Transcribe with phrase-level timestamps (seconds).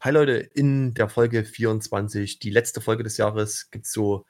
[0.00, 4.26] Hi Leute, in der Folge 24, die letzte Folge des Jahres, gibt es so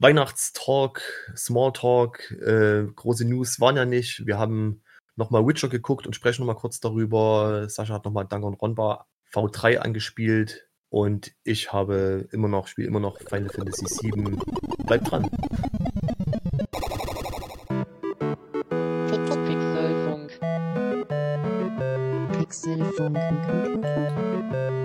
[0.00, 1.00] Weihnachtstalk,
[1.36, 4.26] Smalltalk, äh, große News waren ja nicht.
[4.26, 4.82] Wir haben
[5.14, 7.68] nochmal Witcher geguckt und sprechen nochmal kurz darüber.
[7.68, 13.50] Sascha hat nochmal Danganronpa V3 angespielt und ich habe immer noch, spiele immer noch Final
[13.50, 14.36] Fantasy VII.
[14.84, 15.30] Bleibt dran.
[19.46, 20.40] Pixelfunk.
[22.32, 23.16] Pixelfunk.
[23.22, 24.77] Pixelfunk.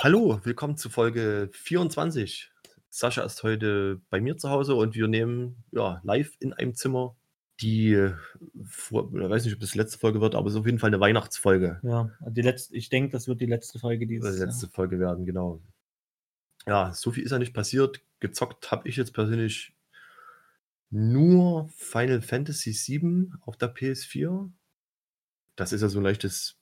[0.00, 2.52] Hallo, willkommen zu Folge 24.
[2.88, 7.16] Sascha ist heute bei mir zu Hause und wir nehmen ja, live in einem Zimmer
[7.60, 8.14] die, äh,
[8.64, 10.78] vor, ich weiß nicht, ob das die letzte Folge wird, aber es ist auf jeden
[10.78, 11.80] Fall eine Weihnachtsfolge.
[11.82, 15.26] Ja, die letzte, ich denke, das wird die letzte Folge Die dieses letzte Folge werden,
[15.26, 15.60] genau.
[16.64, 18.00] Ja, so viel ist ja nicht passiert.
[18.20, 19.74] Gezockt habe ich jetzt persönlich
[20.90, 24.48] nur Final Fantasy VII auf der PS4.
[25.56, 26.56] Das ist ja so ein leichtes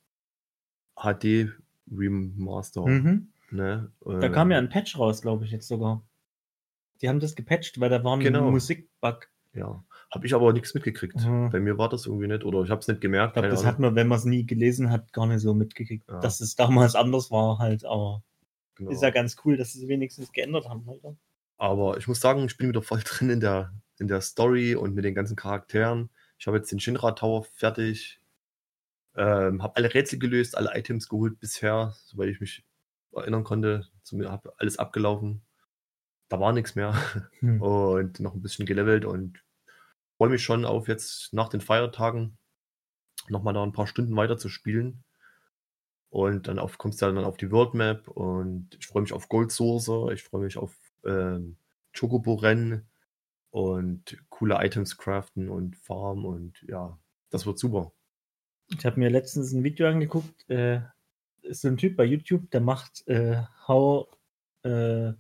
[0.97, 1.66] HD-Remaster.
[1.89, 2.89] Jahr.
[2.89, 3.29] Mhm.
[3.51, 3.91] Ne?
[4.05, 6.03] Da Äh, kam ja ein Patch raus, glaube ich, jetzt sogar.
[7.01, 8.51] Die haben das gepatcht, weil da war ein Genau.
[8.51, 9.29] Musikbug.
[9.53, 11.17] Ja, habe ich aber nichts mitgekriegt.
[11.25, 11.51] Mhm.
[11.51, 13.31] Bei mir war das irgendwie nicht oder ich habe es nicht gemerkt.
[13.31, 13.73] Ich glaube, das Ahnung.
[13.73, 16.09] hat man, wenn man es nie gelesen hat, gar nicht so mitgekriegt.
[16.11, 16.21] Ja.
[16.21, 18.23] Dass es damals anders war halt, aber
[18.75, 18.91] Genau.
[18.91, 20.87] ist ja ganz cool, dass sie es wenigstens geändert haben.
[20.87, 21.01] Halt.
[21.57, 24.95] Aber ich muss sagen, ich bin wieder voll drin in der, in der Story und
[24.95, 26.11] mit den ganzen Charakteren.
[26.39, 28.21] Ich habe jetzt den Shinra Tower fertig.
[29.17, 32.65] Ähm, habe alle Rätsel gelöst, alle Items geholt bisher, soweit ich mich
[33.13, 33.87] erinnern konnte.
[34.25, 35.43] Habe alles abgelaufen.
[36.29, 36.95] Da war nichts mehr.
[37.41, 37.61] Hm.
[37.61, 39.43] Und noch ein bisschen gelevelt und
[40.17, 42.39] freue mich schon auf jetzt nach den Feiertagen
[43.29, 45.05] nochmal da ein paar Stunden weiter zu spielen.
[46.09, 49.29] Und dann auf, kommst du dann auf die World Map und ich freue mich auf
[49.29, 51.57] Gold Source, ich freue mich auf ähm,
[51.99, 52.89] Chocobo-Rennen
[53.51, 56.99] und coole Items craften und farmen und ja,
[57.31, 57.93] das wird super.
[58.71, 60.81] Ich habe mir letztens ein Video angeguckt, äh,
[61.43, 64.09] ist so ein Typ bei YouTube, der macht äh, How
[64.65, 65.13] äh,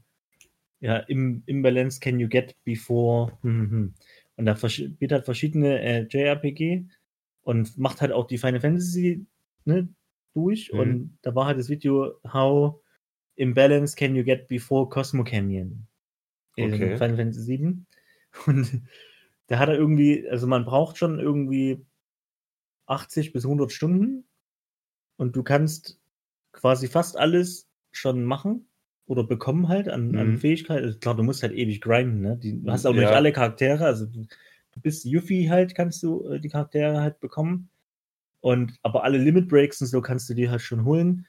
[0.80, 3.94] ja, im, Imbalance can you get before hm, hm.
[4.36, 6.84] und da spielt halt verschiedene äh, JRPG
[7.42, 9.24] und macht halt auch die Final Fantasy
[9.64, 9.88] ne,
[10.34, 10.78] durch Mhm.
[10.78, 12.80] und da war halt das Video How
[13.36, 15.86] Imbalance can you get before Cosmo Canyon
[16.56, 16.96] in Okay.
[16.96, 17.86] Final Fantasy 7
[18.46, 18.82] und
[19.46, 21.86] da hat er irgendwie, also man braucht schon irgendwie
[22.86, 24.24] 80 bis 100 Stunden
[25.16, 25.98] und du kannst
[26.52, 28.68] quasi fast alles schon machen
[29.06, 30.38] oder bekommen halt an, an Mhm.
[30.38, 30.84] Fähigkeiten.
[30.84, 32.36] Also Klar, du musst halt ewig grinden, ne?
[32.36, 33.12] Die, du hast auch nicht Ja.
[33.16, 34.22] alle Charaktere, also du,
[34.72, 37.70] du bist Yuffie halt, kannst du äh, die Charaktere halt bekommen.
[38.40, 41.26] Und aber alle Limit Breaks und so kannst du dir halt schon holen.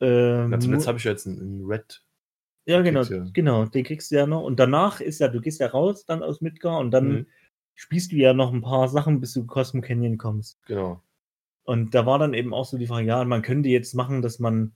[0.00, 2.02] Ähm, Ja, nur- habe ich jetzt einen, Red.
[2.66, 4.42] ja, genau, ja- genau, den kriegst du ja noch.
[4.44, 7.26] Und danach ist ja, du gehst ja raus dann aus Midgar und dann Mhm.
[7.78, 10.58] Spielst du ja noch ein paar Sachen, bis du Cosmo Canyon kommst.
[10.66, 11.00] Genau.
[11.62, 14.38] Und da war dann eben auch so die Frage, ja, man könnte jetzt machen, dass
[14.40, 14.74] man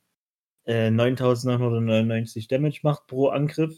[0.67, 3.77] äh, 9999 Damage macht pro Angriff.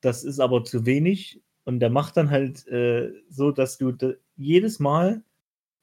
[0.00, 1.42] Das ist aber zu wenig.
[1.64, 5.24] Und der macht dann halt äh, so, dass du de- jedes Mal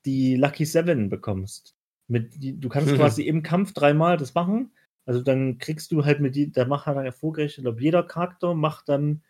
[0.06, 1.76] die Lucky Seven bekommst.
[2.08, 2.96] Mit, du kannst Mhm.
[2.98, 4.72] quasi im Kampf dreimal das machen.
[5.06, 8.04] Also dann kriegst du halt mit die, der macht halt dann erfolgreich, ich glaube, jeder
[8.04, 9.22] Charakter macht dann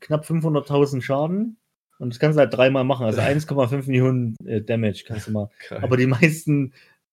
[0.00, 1.58] knapp 500.000 Schaden.
[1.98, 3.06] Und das kannst du halt dreimal machen.
[3.06, 5.50] Also 1,5 Millionen äh, Damage kannst du mal.
[5.68, 5.80] Geil.
[5.82, 6.72] Aber die meisten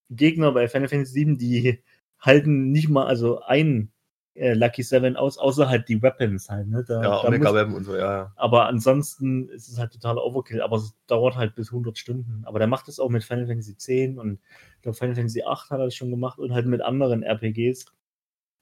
[0.10, 1.84] Gegner bei Final Fantasy 7, die
[2.20, 3.92] halten nicht mal also ein
[4.40, 6.68] äh, Lucky Seven aus, außer halt die Weapons halt.
[6.68, 6.84] Ne?
[6.88, 8.34] Da, ja, da Omega muss, Web und so, ja, ja.
[8.36, 10.62] aber ansonsten ist es halt totaler Overkill.
[10.62, 12.44] Aber es dauert halt bis 100 Stunden.
[12.46, 14.40] Aber der macht das auch mit Final Fantasy 10 und
[14.78, 17.86] ich glaube Final Fantasy 8 hat er das schon gemacht und halt mit anderen RPGs.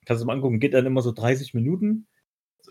[0.06, 2.08] Kannst du mal angucken, geht dann immer so 30 Minuten.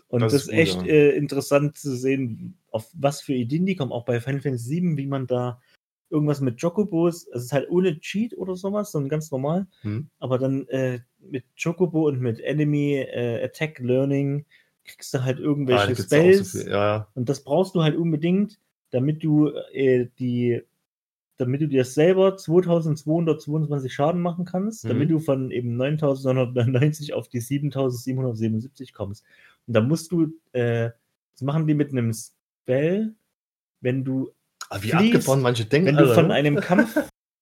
[0.09, 0.87] Und Das das, ist gut, echt ja.
[0.87, 3.91] äh, interessant zu sehen, auf was für Ideen die kommen.
[3.91, 5.59] Auch bei Final Fantasy 7, wie man da
[6.09, 9.67] irgendwas mit Chocobos, es ist halt ohne Cheat oder sowas, sondern ganz normal.
[9.81, 10.07] Hm.
[10.19, 14.45] Aber dann äh, mit Chocobo und mit Enemy äh, Attack Learning
[14.85, 16.51] kriegst du halt Ah, irgendwelche auch Spells.
[16.53, 17.09] so ja.
[17.13, 18.57] Und das brauchst du halt unbedingt,
[18.91, 20.61] damit du äh, die,
[21.35, 24.89] damit du dir selber 2222 Schaden machen kannst, Mhm.
[24.89, 29.25] damit du von eben 9999 auf die 7777 kommst.
[29.67, 30.89] Und da musst du, äh,
[31.33, 33.15] das machen die mit einem Spell,
[33.81, 34.31] wenn du,
[34.69, 35.87] Aber wie Fließt, abgefahren manche denken.
[35.87, 36.33] wenn du von ne?
[36.33, 36.97] einem Kampf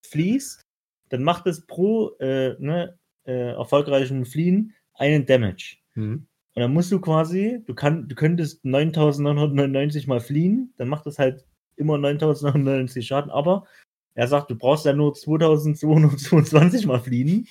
[0.07, 0.61] fließt,
[1.09, 5.77] dann macht es pro äh, ne, äh, erfolgreichen Fliehen einen Damage.
[5.93, 6.27] Hm.
[6.55, 11.19] Und dann musst du quasi, du, kann, du könntest 9999 mal fliehen, dann macht das
[11.19, 11.45] halt
[11.75, 13.65] immer 9999 Schaden, aber
[14.13, 17.47] er sagt, du brauchst ja nur 2222 mal fliehen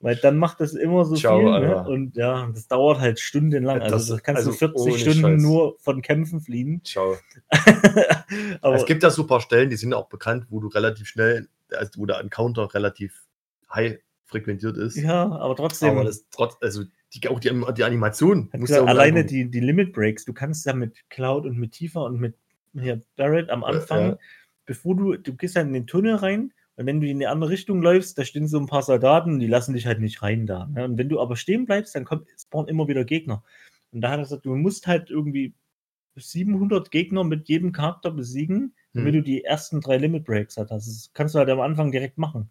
[0.00, 1.68] Weil dann macht das immer so Ciao, viel.
[1.68, 1.88] Ne?
[1.88, 3.80] Und ja, das dauert halt stundenlang.
[3.80, 5.42] Das- also das kannst also du 40 ohne Stunden Scheiß.
[5.42, 6.82] nur von Kämpfen fliehen.
[6.84, 7.16] Ciao.
[8.60, 11.08] Aber es gibt ja so ein paar Stellen, die sind auch bekannt, wo du relativ
[11.08, 13.24] schnell, also wo der Encounter relativ
[13.72, 14.96] high frequentiert ist.
[14.96, 15.90] ja, aber trotzdem.
[15.90, 16.82] aber das trotz, also
[17.14, 19.28] die, auch die, die Animation muss gesagt, ja alleine angucken.
[19.28, 22.34] die, die Limit Breaks, du kannst ja mit Cloud und mit Tifa und mit
[22.74, 24.18] hier Barrett am Anfang, ja.
[24.66, 27.50] bevor du, du gehst dann in den Tunnel rein und wenn du in die andere
[27.50, 30.66] Richtung läufst, da stehen so ein paar Soldaten, die lassen dich halt nicht rein da.
[30.66, 30.84] Ne?
[30.84, 33.42] Und wenn du aber stehen bleibst, dann kommt, spawnen immer wieder Gegner.
[33.92, 35.54] Und da hat er gesagt, du musst halt irgendwie
[36.16, 39.20] 700 Gegner mit jedem Charakter besiegen, damit Hm.
[39.20, 40.70] du die ersten drei Limit Breaks hast.
[40.70, 42.50] Das kannst du halt am Anfang direkt machen.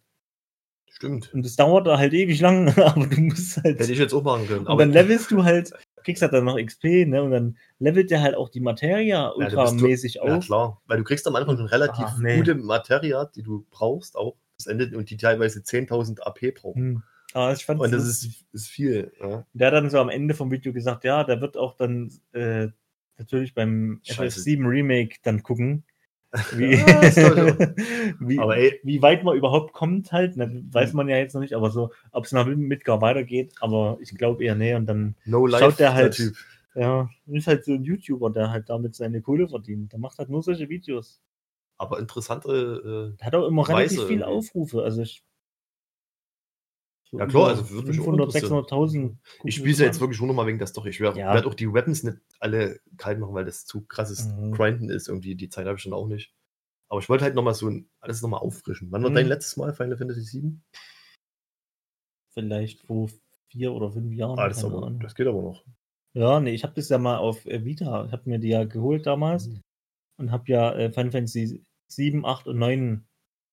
[0.89, 1.33] Stimmt.
[1.33, 3.79] Und das dauert da halt ewig lang, aber du musst halt.
[3.79, 4.65] Hätte ich jetzt auch machen können.
[4.65, 5.71] Und dann levelst du halt,
[6.05, 7.21] kriegst halt dann noch XP, ne?
[7.21, 10.45] Und dann levelt der halt auch die Materia ultramäßig ja, auf.
[10.45, 10.81] klar.
[10.85, 12.37] Weil du kriegst am Anfang schon relativ Ah, nee.
[12.37, 16.81] gute Materia, die du brauchst, auch das Ende und die teilweise 10.000 AP brauchen.
[16.81, 17.03] Hm.
[17.33, 19.11] Aber ich fand Und das ist, ist viel.
[19.19, 19.45] Ja.
[19.51, 22.69] der hat dann so am Ende vom Video gesagt, ja, der wird auch dann äh,
[23.17, 24.39] natürlich beim Scheiße.
[24.39, 25.83] FF7 Remake dann gucken,
[26.55, 26.71] wie,
[28.19, 31.41] wie, Aber ey, wie weit man überhaupt kommt halt, ne, weiß man ja jetzt noch
[31.41, 35.15] nicht, aber so, ob es nach Midgar weitergeht, aber ich glaube eher nee und dann,
[35.25, 36.35] no Schaut der halt- Typ.
[36.75, 39.91] ja, ist halt so ein YouTuber, der halt damit seine Kohle verdient.
[39.93, 41.21] Der macht halt nur solche Videos.
[41.77, 43.13] Aber interessante.
[43.13, 44.37] Äh, Der hat auch immer relativ Weise viele irgendwie.
[44.37, 45.23] Aufrufe, also ich
[47.19, 48.63] Ja, klar, also würde mich auch 500, interessieren.
[48.65, 49.17] 600.000.
[49.43, 50.89] ich spiele ja jetzt wirklich nur noch mal wegen der Story.
[50.89, 51.33] Ich werde Ja.
[51.33, 54.51] werd auch die Weapons nicht alle kalt machen, weil das zu krasses Mhm.
[54.53, 55.07] Grinden ist.
[55.07, 56.33] Irgendwie die Zeit habe ich schon auch nicht.
[56.89, 58.91] Aber ich wollte halt noch mal so ein, alles noch mal auffrischen.
[58.91, 59.15] Wann war Mhm.
[59.15, 60.59] dein letztes Mal Final Fantasy VII?
[62.33, 63.09] vielleicht vor
[63.49, 64.37] vier oder fünf Jahren.
[64.39, 65.63] Ah, das, aber, das geht aber noch.
[66.13, 68.63] Ja, nee, ich habe das ja mal auf äh, Vita, ich habe mir die ja
[68.65, 69.61] geholt damals Mhm.
[70.19, 73.07] und habe ja äh, Final Fantasy 7, 8 und 9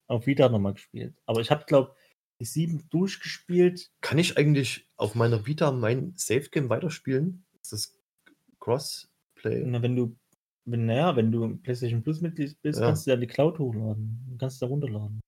[0.08, 1.15] auf Vita nochmal gespielt.
[1.26, 1.94] Aber ich habe, glaube
[2.43, 3.89] die 7 durchgespielt.
[4.00, 7.44] Kann ich eigentlich auf meiner Vita mein Safe Game weiterspielen?
[7.62, 7.97] Ist das
[8.59, 9.62] Crossplay?
[9.65, 10.17] Na, wenn du,
[10.65, 12.87] wenn, naja, wenn du PlayStation Plus Mitglied bist, Ja.
[12.87, 14.27] kannst du ja die Cloud hochladen.
[14.29, 15.21] Du kannst da runterladen.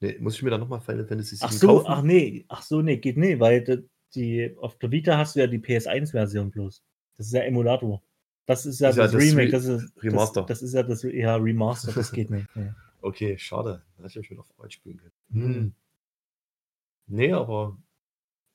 [0.00, 1.86] Nee, muss ich mir dann nochmal Final Fantasy VII Ach so, kaufen?
[1.88, 5.40] ach nee, ach so, nee, geht nee, weil die, die auf der Vita hast du
[5.40, 6.82] ja die PS1-Version bloß.
[7.16, 8.02] Das ist ja Emulator.
[8.46, 10.42] Das ist ja Ist ja das, das Remake, Re- das ist Remaster.
[10.42, 12.46] Das, das ist ja das ja, Remaster, das geht nicht.
[12.56, 12.70] Nee.
[13.00, 13.82] Okay, schade.
[13.96, 15.12] Da hätte ich wieder auf Arbeit spielen können.
[15.32, 15.72] Hm.
[17.06, 17.76] Nee, aber,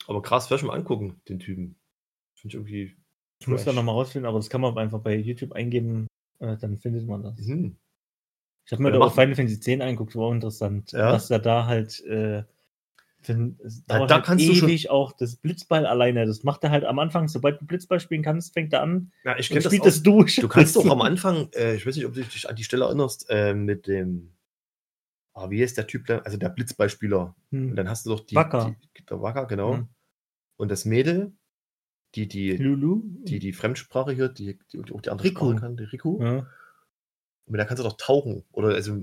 [0.07, 1.75] aber krass, werde ich mal angucken, den Typen.
[2.35, 2.97] Finde ich irgendwie.
[3.39, 6.07] Ich muss da nochmal rausfinden, aber das kann man einfach bei YouTube eingeben,
[6.39, 7.37] äh, dann findet man das.
[7.39, 7.75] Hm.
[8.65, 11.13] Ich habe mir Ja, da auch Final Fantasy 10 angeguckt, war auch interessant, Ja?
[11.13, 13.35] was er da halt äh, Ja,
[13.87, 16.25] dauert da halt kannst du schon- ewig auch das Blitzball alleine.
[16.25, 19.37] Das macht er halt am Anfang, sobald du Blitzball spielen kannst, fängt er an Ja,
[19.37, 19.83] ich kenne das, auch.
[19.83, 20.35] das durch.
[20.37, 22.85] Du kannst doch am Anfang, äh, ich weiß nicht, ob du dich an die Stelle
[22.85, 24.33] erinnerst, äh, mit dem.
[25.39, 27.35] Ah, wie ist der Typ, also der Blitzballspieler.
[27.51, 27.75] Und Hm.
[27.75, 28.35] dann hast du doch die.
[28.35, 28.75] Wacker.
[28.97, 29.75] Die, der Wacker, genau.
[29.75, 29.87] Hm.
[30.57, 31.33] Und das Mädel,
[32.15, 33.03] die die, Lulu?
[33.23, 35.45] die, die Fremdsprache hier, die, die auch die andere Riku.
[35.51, 36.19] Sprache kann, die Riku.
[36.23, 36.37] Ja.
[36.39, 36.47] Und
[37.51, 38.43] mit der kannst du doch tauchen.
[38.51, 38.97] Oder also.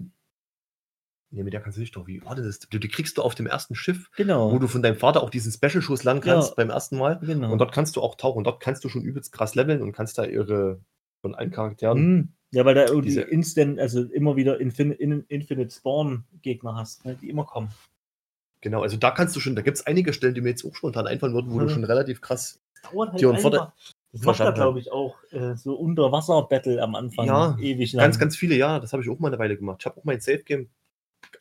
[1.30, 2.06] Nee, mit der kannst du nicht doch.
[2.06, 2.58] Wie war das?
[2.60, 4.52] Die, die kriegst du auf dem ersten Schiff, Genau.
[4.52, 6.54] wo du von deinem Vater auch diesen Special-Schuss lernen kannst Ja.
[6.56, 7.18] beim ersten Mal.
[7.20, 7.50] genau.
[7.52, 8.38] Und dort kannst du auch tauchen.
[8.38, 10.80] Und dort kannst du schon übelst krass leveln und kannst da ihre
[11.22, 11.98] von allen Charakteren.
[11.98, 12.28] Hm.
[12.54, 17.16] Ja, weil da irgendwie Diese- Instant, also immer wieder Infin in, Infinite Spawn-Gegner hast, ne,
[17.20, 17.68] die immer kommen.
[18.60, 20.74] Genau, also da kannst du schon, da gibt es einige Stellen, die mir jetzt auch
[20.74, 21.70] spontan einfallen würden, wo du Mhm.
[21.70, 22.60] schon relativ krass.
[22.92, 23.74] dauert halt Vorder-.
[24.12, 28.04] Das macht er, glaube ich, auch äh, so Unterwasser-Battle am Anfang Ja, ewig lang.
[28.04, 29.78] Ganz, ganz viele, ja, das habe ich auch mal eine Weile gemacht.
[29.80, 30.68] Ich habe auch mein Safe Game.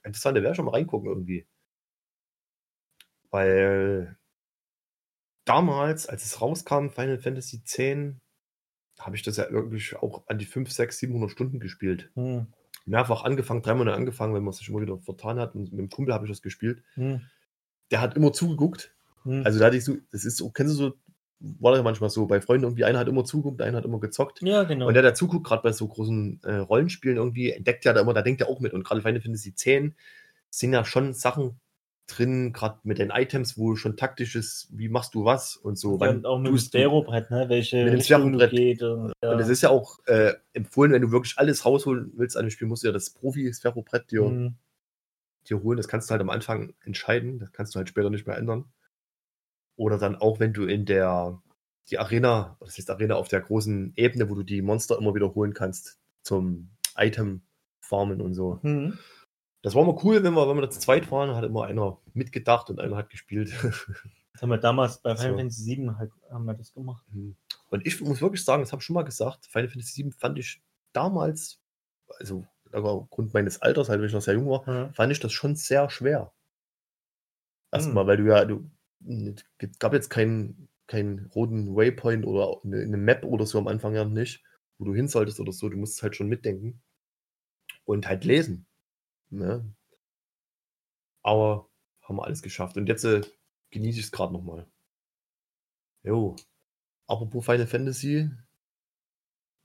[0.03, 1.45] Interessant, da wäre schon mal reingucken irgendwie.
[3.29, 4.17] Weil
[5.45, 7.77] damals, als es rauskam, Final Fantasy X,
[9.05, 12.09] habe ich das ja wirklich auch an die 5, 6, 700 Stunden gespielt.
[12.15, 12.47] Hm,
[12.85, 15.55] Mehrfach angefangen, dreimal neu angefangen, wenn man sich immer wieder vertan hat.
[15.55, 16.83] Und mit dem Kumpel habe ich das gespielt.
[16.95, 17.21] hm,
[17.91, 18.93] Der hat immer zugeguckt.
[19.23, 19.43] hm.
[19.45, 20.93] Also da hatte ich so, das ist so, kennst du so,
[21.39, 24.41] war ja manchmal so bei Freunden irgendwie, einer hat immer zugeguckt, einer hat immer gezockt.
[24.41, 24.87] ja, genau.
[24.87, 28.13] Und der, der zuguckt, gerade bei so großen äh, Rollenspielen irgendwie, entdeckt ja da immer,
[28.13, 28.73] da denkt er auch mit.
[28.73, 29.63] Und gerade Final Fantasy X
[30.49, 31.59] sind ja schon Sachen
[32.07, 35.99] drin, gerade mit den Items, wo schon taktisch ist, wie machst du was und so.
[35.99, 37.45] ja, und auch mit dem Sphärobrett, ne?
[37.47, 38.51] welche Mit dem Sphärobrett.
[38.51, 38.83] geht.
[38.83, 39.31] Und, ja.
[39.31, 42.51] Und es ist ja auch äh, empfohlen, wenn du wirklich alles rausholen willst an dem
[42.51, 44.55] Spiel, musst du ja das Profi-Sphärobrett dir, Hm,
[45.47, 45.77] dir holen.
[45.77, 47.39] Das kannst du halt am Anfang entscheiden.
[47.39, 48.65] Das kannst du halt später nicht mehr ändern.
[49.75, 51.41] Oder dann auch, wenn du in der
[51.89, 55.53] die Arena, das ist Arena auf der großen Ebene, wo du die Monster immer wiederholen
[55.53, 57.41] kannst zum Item
[57.81, 58.59] farmen und so.
[58.61, 58.97] hm.
[59.63, 61.97] Das war mal cool, wenn wir, wenn wir da zu zweit waren, hat immer einer
[62.13, 63.51] mitgedacht und einer hat gespielt.
[64.33, 65.37] Das haben wir damals bei Final So.
[65.37, 67.05] Fantasy 7 halt, haben wir das gemacht.
[67.69, 70.37] Und ich muss wirklich sagen, das habe ich schon mal gesagt, Final Fantasy VII fand
[70.39, 71.61] ich damals,
[72.19, 74.91] also aufgrund meines Alters, halt, wenn ich noch sehr jung war, Ja.
[74.93, 76.33] fand ich das schon sehr schwer.
[77.71, 78.69] Erstmal, weil du ja, du
[79.05, 83.95] es gab jetzt keinen keinen roten Waypoint oder eine, eine Map oder so am Anfang
[83.95, 84.43] ja nicht,
[84.77, 85.69] wo du hin solltest oder so.
[85.69, 86.81] Du musst halt schon mitdenken
[87.85, 88.65] und halt lesen.
[89.33, 89.73] Ne?
[91.23, 91.69] Aber
[92.01, 92.77] haben wir alles geschafft.
[92.77, 93.21] Und jetzt äh,
[93.71, 94.67] genieße ich es gerade nochmal.
[96.03, 96.35] Jo.
[97.07, 98.29] Apropos Final Fantasy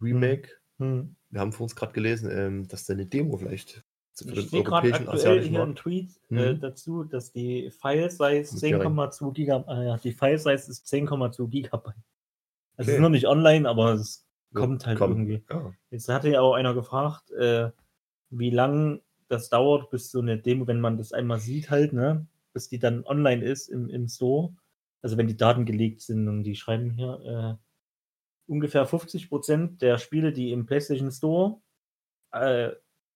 [0.00, 0.50] Remake.
[0.78, 1.16] Hm.
[1.30, 3.84] Wir haben vor uns gerade gelesen, ähm, dass da eine Demo vielleicht
[4.26, 6.60] für ich sehe gerade aktuell hier einen Tweet äh, mhm.
[6.60, 11.94] dazu, dass die File-Size 10,2 Gigabyte, äh, die File-Size ist 10,2 Gigabyte.
[12.76, 12.96] Also okay.
[12.96, 15.12] ist noch nicht online, aber es kommt halt komm.
[15.12, 15.44] irgendwie.
[15.48, 15.72] Ja.
[15.90, 17.70] Jetzt hatte ja auch einer gefragt, äh,
[18.30, 22.26] wie lang das dauert, bis so eine Demo, wenn man das einmal sieht halt, ne,
[22.52, 24.54] bis die dann online ist im, im Store.
[25.02, 30.32] Also wenn die Daten gelegt sind und die schreiben hier, äh, ungefähr 50% der Spiele,
[30.32, 31.60] die im PlayStation Store
[32.32, 32.70] äh,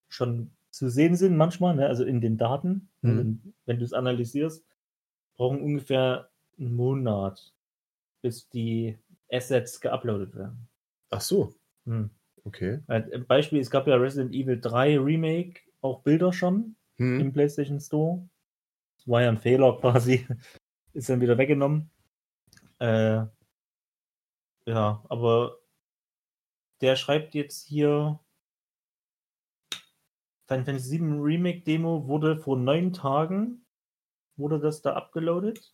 [0.09, 1.87] schon zu sehen sind manchmal, ne?
[1.87, 3.19] also in den Daten, mhm.
[3.19, 4.65] wenn, wenn du es analysierst,
[5.37, 7.53] brauchen ungefähr einen Monat,
[8.21, 8.99] bis die
[9.31, 10.69] Assets geuploadet werden.
[11.11, 11.55] Ach so.
[11.85, 12.11] Hm.
[12.45, 12.81] Okay.
[13.29, 17.21] Beispiel, es gab ja Resident Evil 3 Remake, auch Bilder schon hm.
[17.21, 18.27] im PlayStation Store.
[18.97, 20.27] Das war ja ein Fehler quasi.
[20.95, 21.91] Ist dann wieder weggenommen.
[22.79, 23.25] Äh,
[24.67, 25.59] ja, aber
[26.81, 28.19] der schreibt jetzt hier,
[30.47, 33.65] Final Fantasy VII Remake Demo wurde vor neun Tagen,
[34.37, 35.73] wurde das da abgeloadet.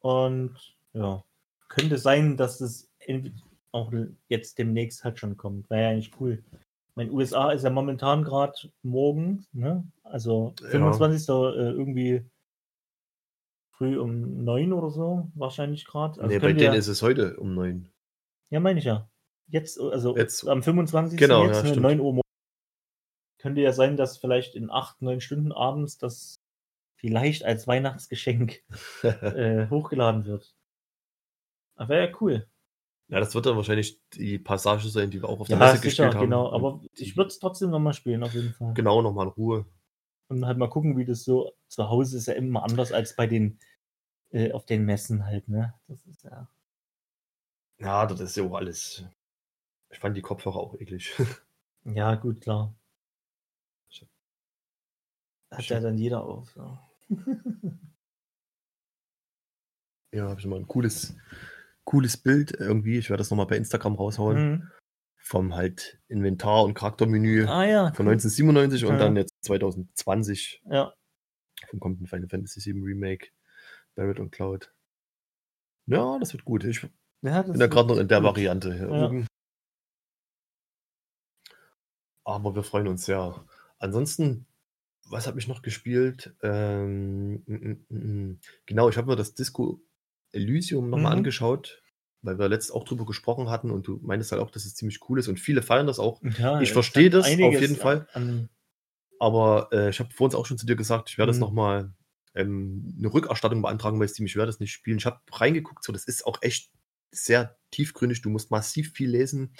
[0.00, 1.24] Und ja,
[1.68, 2.90] könnte sein, dass es
[3.72, 3.92] auch
[4.28, 5.68] jetzt demnächst halt schon kommt.
[5.70, 6.42] Wäre ja eigentlich cool.
[6.96, 9.86] Mein USA ist ja momentan gerade morgen, ne?
[10.02, 11.28] Also 25.
[11.28, 11.50] Ja.
[11.50, 12.24] Äh, irgendwie
[13.76, 16.20] früh um neun oder so, wahrscheinlich gerade.
[16.20, 17.90] Also nee, bei denen ja, ist es heute um neun.
[18.48, 19.10] Ja, meine ich ja.
[19.48, 21.18] Jetzt, also jetzt, am 25.
[21.18, 22.22] Genau, jetzt ja, 9 Uhr morgens
[23.38, 26.40] könnte ja sein, dass vielleicht in acht, neun Stunden abends das
[26.96, 28.64] vielleicht als Weihnachtsgeschenk
[29.02, 30.56] äh, hochgeladen wird.
[31.76, 32.48] Aber wäre ja cool.
[33.08, 35.82] Ja, das wird dann wahrscheinlich die Passage sein, die wir auch auf der ja, Messe
[35.82, 36.24] gespielt haben.
[36.24, 38.74] Genau, aber ich würde es trotzdem nochmal spielen, auf jeden Fall.
[38.74, 39.66] Genau, nochmal in Ruhe.
[40.28, 43.28] Und halt mal gucken, wie das so zu Hause ist ja immer anders als bei
[43.28, 43.60] den
[44.30, 45.74] äh, auf den Messen halt, ne?
[45.86, 46.48] Das ist ja.
[47.78, 49.04] Ja, das ist ja auch alles.
[49.90, 51.14] Ich fand die Kopfhörer auch eklig.
[51.84, 52.74] ja, gut, klar.
[55.50, 56.56] Hat ja dann jeder auf.
[56.56, 56.88] Ja,
[60.12, 61.14] ja habe ich mal ein cooles,
[61.86, 62.98] cooles Bild irgendwie.
[62.98, 64.50] Ich werde das nochmal bei Instagram raushauen.
[64.50, 64.70] Mhm.
[65.18, 68.88] Vom halt Inventar- und Charaktermenü ah, ja, von 1997 ja.
[68.88, 70.92] und dann jetzt 2020 ja.
[71.68, 73.30] vom kommenden Final Fantasy VII Remake,
[73.96, 74.72] Barrett und Cloud.
[75.86, 76.62] Ja, das wird gut.
[76.62, 78.28] Ich bin ja gerade noch in der gut.
[78.28, 78.76] Variante.
[78.76, 79.26] Ja.
[82.22, 83.44] Aber wir freuen uns sehr.
[83.78, 84.46] Ansonsten
[85.10, 86.34] was habe ich noch gespielt?
[86.42, 89.80] Ähm, m, m, m, genau, ich habe mir das Disco
[90.36, 91.18] Elysium nochmal mhm.
[91.18, 91.82] angeschaut,
[92.22, 95.00] weil wir letztens auch drüber gesprochen hatten und du meintest halt auch, dass es ziemlich
[95.08, 96.22] cool ist und viele feiern das auch.
[96.38, 98.06] Ja, ich verstehe das auf jeden Fall.
[99.18, 101.36] Aber äh, ich habe vor uns auch schon zu dir gesagt, ich werde mhm.
[101.36, 101.94] das nochmal
[102.34, 104.98] ähm, eine Rückerstattung beantragen, weil es ziemlich schwer das nicht spielen.
[104.98, 106.70] Ich habe reingeguckt, so das ist auch echt
[107.10, 108.20] sehr tiefgründig.
[108.20, 109.54] Du musst massiv viel lesen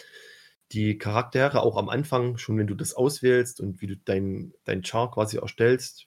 [0.73, 4.85] die Charaktere auch am Anfang, schon wenn du das auswählst und wie du dein, dein
[4.85, 6.07] Char quasi erstellst,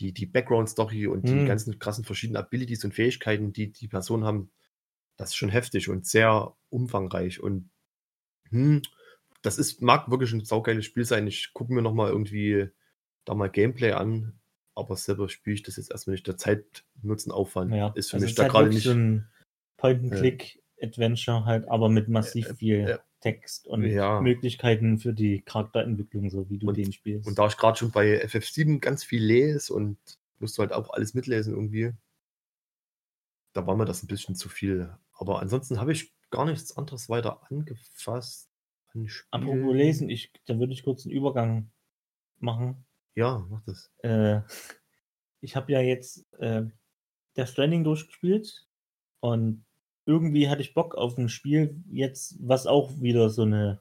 [0.00, 1.46] die, die Background-Story und die mhm.
[1.46, 4.50] ganzen krassen verschiedenen Abilities und Fähigkeiten, die die Personen haben,
[5.16, 7.40] das ist schon heftig und sehr umfangreich.
[7.40, 7.70] Und
[8.50, 8.82] hm,
[9.42, 11.26] das ist, mag wirklich ein saugeiles Spiel sein.
[11.26, 12.68] Ich gucke mir nochmal irgendwie
[13.24, 14.38] da mal Gameplay an,
[14.74, 16.26] aber selber spiele ich das jetzt erstmal nicht.
[16.26, 18.84] Der Zeitnutzen-Aufwand ja, ist für also mich da halt gerade nicht.
[18.84, 19.28] So ein
[19.76, 22.80] Point-and-Click-Adventure halt, aber mit massiv viel.
[22.80, 24.20] Äh, äh, Text und ja.
[24.20, 27.26] Möglichkeiten für die Charakterentwicklung, so wie du und, den spielst.
[27.26, 29.96] Und da ich gerade schon bei FF7 ganz viel lese und
[30.40, 31.94] musst du halt auch alles mitlesen irgendwie,
[33.54, 34.94] da war mir das ein bisschen zu viel.
[35.14, 38.50] Aber ansonsten habe ich gar nichts anderes weiter angefasst.
[38.92, 41.70] An Apropos lesen, ich, da würde ich kurz einen Übergang
[42.40, 42.84] machen.
[43.14, 43.90] Ja, mach das.
[44.02, 44.42] Äh,
[45.40, 46.64] ich habe ja jetzt äh,
[47.36, 48.66] der Stranding durchgespielt
[49.20, 49.64] und
[50.06, 53.80] irgendwie hatte ich Bock auf ein Spiel jetzt, was auch wieder so eine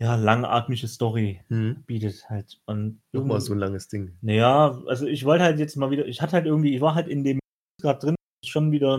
[0.00, 1.84] ja, langatmige Story mhm.
[1.86, 2.60] bietet halt.
[2.66, 4.16] Und Nochmal so ein langes Ding.
[4.22, 7.08] Naja, also ich wollte halt jetzt mal wieder, ich hatte halt irgendwie, ich war halt
[7.08, 7.38] in dem
[7.80, 8.98] gerade drin, schon wieder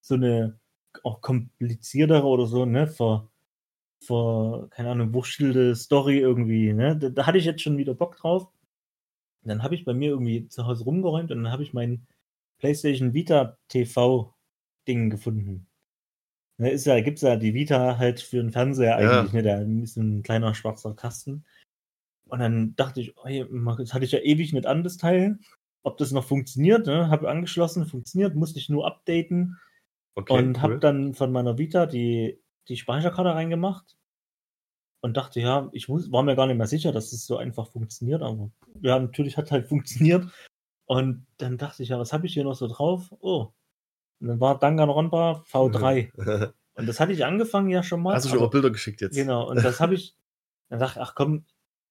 [0.00, 0.58] so eine
[1.04, 3.30] auch kompliziertere oder so, ne, vor,
[4.04, 8.16] vor keine Ahnung, wurschtelde Story irgendwie, ne, da, da, hatte ich jetzt schon wieder Bock
[8.16, 8.44] drauf.
[9.42, 12.06] Und dann habe ich bei mir irgendwie zu Hause rumgeräumt und dann habe ich mein
[12.58, 14.34] PlayStation Vita TV
[14.90, 15.66] Dingen gefunden.
[16.58, 19.38] Ne, ist ja, gibt's ja die Vita halt für den Fernseher eigentlich, ja.
[19.38, 19.42] ne?
[19.42, 21.44] Da ist ein kleiner schwarzer Kasten.
[22.28, 25.38] Und dann dachte ich, oh, das hatte ich ja ewig nicht an, das Teil.
[25.82, 26.86] ob das noch funktioniert.
[26.86, 27.08] Ne?
[27.08, 29.58] Habe angeschlossen, funktioniert, musste ich nur updaten
[30.14, 30.62] Okay, und cool.
[30.62, 33.96] habe dann von meiner Vita die, die Speicherkarte reingemacht
[35.02, 37.70] und dachte, ja, ich wus- war mir gar nicht mehr sicher, dass es so einfach
[37.70, 38.50] funktioniert, aber
[38.82, 40.26] ja, natürlich hat halt funktioniert.
[40.86, 43.14] Und dann dachte ich, ja, was habe ich hier noch so drauf?
[43.20, 43.52] Oh,
[44.20, 46.10] und dann war Danganronpa V3.
[46.74, 48.14] Und das hatte ich angefangen ja schon mal.
[48.14, 49.14] Hast du schon mal Bilder geschickt jetzt?
[49.14, 50.16] Genau, und das habe ich,
[50.70, 51.44] dann dachte ich, ach komm,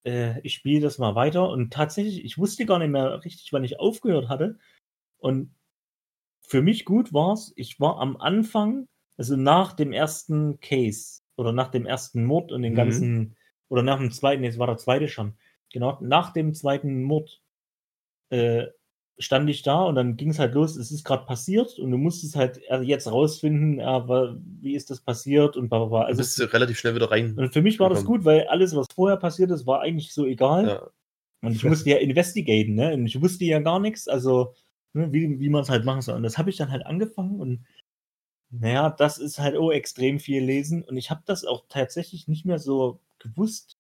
[0.04, 1.48] äh, ich spiele das mal weiter.
[1.50, 4.58] Und tatsächlich, ich wusste gar nicht mehr richtig, wann ich aufgehört hatte.
[5.20, 5.54] Und
[6.42, 11.68] für mich gut war's, ich war am Anfang, also nach dem ersten Case oder nach
[11.70, 12.78] dem ersten Mord und den Mhm.
[12.78, 13.36] ganzen,
[13.68, 15.38] oder nach dem zweiten, es war der zweite schon.
[15.72, 17.44] Genau, nach dem zweiten Mord
[18.32, 18.68] äh,
[19.20, 21.98] stand ich da und dann ging es halt los, es ist gerade passiert und du
[21.98, 26.00] musstest halt äh, jetzt rausfinden, äh, wa- wie ist das passiert und bla bla bla.
[26.02, 27.38] Du Also bist relativ schnell wieder rein.
[27.38, 30.26] und für mich war das gut, weil alles, was vorher passiert ist, war eigentlich so
[30.26, 30.68] egal.
[30.68, 30.88] Ja.
[31.42, 32.94] Und ich musste ja investigaten, ne?
[32.94, 34.54] Und ich wusste ja gar nichts, also
[34.94, 36.16] ne, wie, wie man es halt machen soll.
[36.16, 37.66] Und das habe ich dann halt angefangen und
[38.52, 40.84] naja, das ist halt oh extrem viel lesen.
[40.84, 43.78] Und ich habe das auch tatsächlich nicht mehr so gewusst.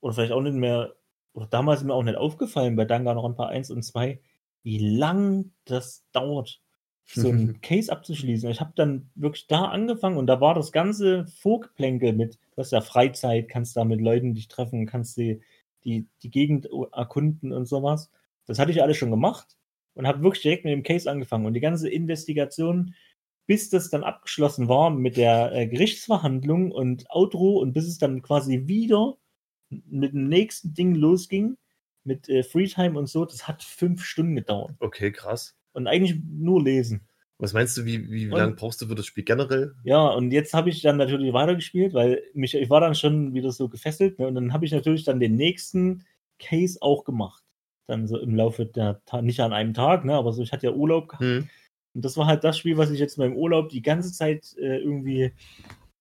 [0.00, 0.94] Oder vielleicht auch nicht mehr,
[1.32, 4.20] oder damals mir auch nicht aufgefallen bei Danganronpa 1 und 2,
[4.64, 6.60] wie lang das dauert,
[7.04, 8.50] so ein Case abzuschließen.
[8.50, 12.72] Ich habe dann wirklich da angefangen und da war das ganze Vorgeplänkel mit, du hast
[12.72, 15.40] ja Freizeit, kannst da mit Leuten dich treffen, kannst die,
[15.84, 18.10] die, die Gegend erkunden und sowas.
[18.46, 19.56] Das hatte ich alles schon gemacht
[19.94, 21.46] und habe wirklich direkt mit dem Case angefangen.
[21.46, 22.94] Und die ganze Investigation,
[23.46, 28.22] bis das dann abgeschlossen war mit der äh, Gerichtsverhandlung und Outro und bis es dann
[28.22, 29.18] quasi wieder
[29.68, 31.56] mit dem nächsten Ding losging,
[32.04, 34.74] mit äh, Freetime und so, das hat fünf Stunden gedauert.
[34.80, 35.56] Okay, krass.
[35.72, 37.08] Und eigentlich nur lesen.
[37.38, 39.74] Was meinst du, wie, wie lange brauchst du für das Spiel generell?
[39.82, 43.50] Ja, und jetzt habe ich dann natürlich weitergespielt, weil mich, ich war dann schon wieder
[43.50, 44.18] so gefesselt.
[44.18, 44.28] Ne?
[44.28, 46.04] Und dann habe ich natürlich dann den nächsten
[46.38, 47.42] Case auch gemacht.
[47.86, 50.14] Dann so im Laufe der Ta nicht an einem Tag, ne?
[50.14, 51.24] aber so, ich hatte ja Urlaub gehabt.
[51.24, 51.48] Hm.
[51.94, 54.54] Und das war halt das Spiel, was ich jetzt in meinem Urlaub die ganze Zeit
[54.58, 55.32] äh, irgendwie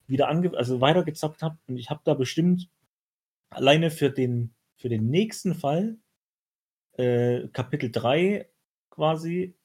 [0.08, 1.58] wieder ange also weitergezockt habe.
[1.68, 2.70] Und ich habe da bestimmt
[3.50, 4.54] alleine für den,
[4.84, 5.96] für den nächsten Fall,
[6.98, 8.50] äh, Kapitel 3
[8.90, 9.56] quasi,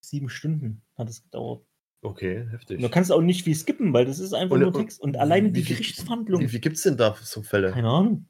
[0.00, 1.64] sieben Stunden hat es gedauert.
[2.02, 2.78] Okay, heftig.
[2.78, 5.00] Und du kannst auch nicht viel skippen, weil das ist einfach Und- nur und Text.
[5.00, 6.40] Und alleine die wie Gerichtsverhandlung.
[6.40, 7.70] Wie viel gibt es denn da so Fälle?
[7.70, 8.28] Keine Ahnung.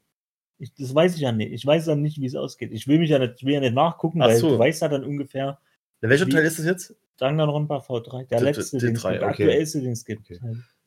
[0.59, 1.51] Ich, das weiß ich ja nicht.
[1.51, 2.71] Ich weiß dann nicht, wie es ausgeht.
[2.73, 4.49] Ich will mich ja nicht, ich will ja nicht nachgucken, Ach weil so.
[4.49, 5.59] du weißt ja dann ungefähr,
[6.01, 6.95] Na, welcher wie- Teil ist das jetzt?
[7.17, 9.29] Danganronpa V3, der Der- letzte, der den es gibt, der okay.
[9.29, 10.29] aktuellste, den es gibt.
[10.29, 10.39] Okay.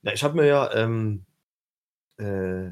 [0.02, 1.24] Na, ich habe mir ja ähm,
[2.18, 2.70] äh,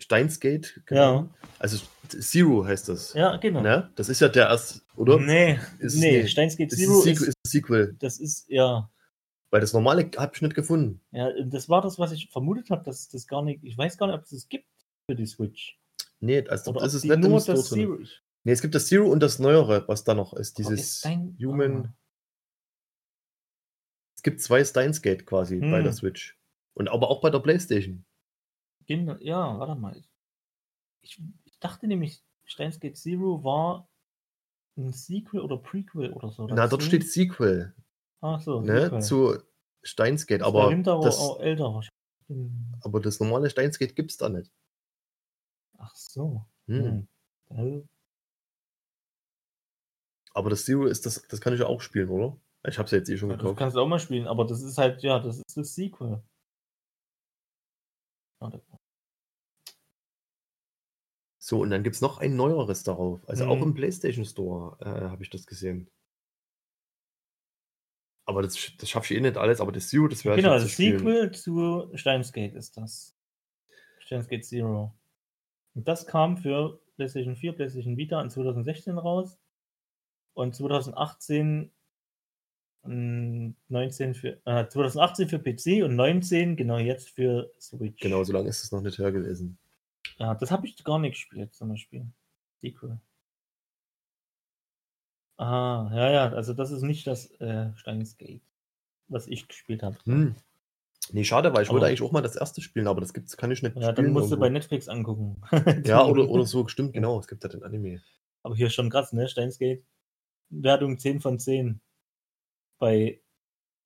[0.00, 1.34] Steinsgate genommen.
[1.58, 3.12] Also Zero heißt das.
[3.14, 3.60] Ja, genau.
[3.60, 3.90] Ne?
[3.94, 5.18] Das ist ja der erste, oder?
[5.18, 6.26] Nee, Ist- nee, nee.
[6.28, 7.96] Steins Gate Das ist Zero ist, ist ein Sequel.
[8.00, 8.90] das ist, ja,
[9.50, 11.00] Weil das normale habe ich nicht gefunden.
[11.12, 14.06] ja, das war das, was ich vermutet habe, dass das gar nicht, ich weiß gar
[14.06, 14.66] nicht, ob es das gibt
[15.06, 15.78] für die Switch.
[16.20, 17.68] Nee, also Oder das ist nicht nur das.
[17.68, 18.22] Zero ist.
[18.44, 20.58] Nee, es gibt das Zero und das Neuere, was da noch ist.
[20.58, 21.86] Dieses ist dein- Human.
[21.86, 21.94] ah.
[24.16, 25.84] Es gibt zwei Steinsgate quasi bei Hm.
[25.84, 26.38] der Switch.
[26.74, 28.04] Und aber auch bei der Playstation.
[28.90, 30.02] Genau, ja, warte mal.
[31.00, 33.88] Ich, ich dachte nämlich, Steins Gate Zero war
[34.76, 36.48] ein Sequel oder Prequel oder so.
[36.48, 37.72] Na, dort steht Sequel,
[38.20, 38.80] Ach so, ne?
[38.80, 39.00] Sequel.
[39.00, 39.38] Zu
[39.84, 40.40] Steinsgate.
[40.40, 41.90] Das Aber das, auch älter wahrscheinlich.
[42.26, 44.50] Hm, aber das normale Steinsgate gibt es da nicht.
[45.78, 46.44] Ach so.
[46.66, 47.06] Hm.
[47.50, 47.86] Hm.
[50.34, 52.36] Aber das Zero ist das, das kann ich ja auch spielen, oder?
[52.66, 53.58] Ich habe es jetzt eh schon Ja, das gekauft.
[53.60, 56.24] kannst du auch mal spielen, aber das ist halt, ja, das ist das Sequel.
[58.40, 58.60] Warte.
[61.50, 63.28] So, und dann gibt es noch ein neueres darauf.
[63.28, 63.62] Also auch Mhm.
[63.64, 65.90] im PlayStation Store äh, habe ich das gesehen.
[68.24, 70.76] Aber das, das schaffe ich eh nicht alles, aber das Zero, das wäre Genau, das
[70.76, 73.16] Sequel zu Steins Gate ist das.
[73.98, 74.94] Steins Gate Zero.
[75.74, 79.36] Und das kam für PlayStation 4, PlayStation Vita in 2016 raus.
[80.34, 81.72] Und 2018
[82.84, 88.00] mm, 19 für, äh, 2018 für PC und 19 genau jetzt für Switch.
[88.00, 89.58] Genau, so lange ist es noch nicht her gewesen.
[90.18, 92.06] Ja, das habe ich gar nicht gespielt zum Beispiel.
[92.58, 92.98] Sequel.
[95.38, 98.42] Ah, ja, ja, also das ist nicht das äh, Steins Gate,
[99.08, 99.96] was ich gespielt habe.
[100.04, 100.34] Hm.
[101.12, 103.36] Nee, schade, weil ich Aber- wollte eigentlich auch mal das erste spielen, aber das gibt's,
[103.36, 104.40] kann ich nicht Ja, dann musst du irgendwo.
[104.40, 105.40] bei Netflix angucken.
[105.86, 107.18] ja, oder, oder so, stimmt, genau.
[107.18, 108.02] Es gibt ja den Anime.
[108.42, 109.28] Aber hier schon krass, ne?
[109.28, 109.84] Steins Gate.
[110.50, 111.80] Wertung 10 von 10.
[112.78, 113.20] Bei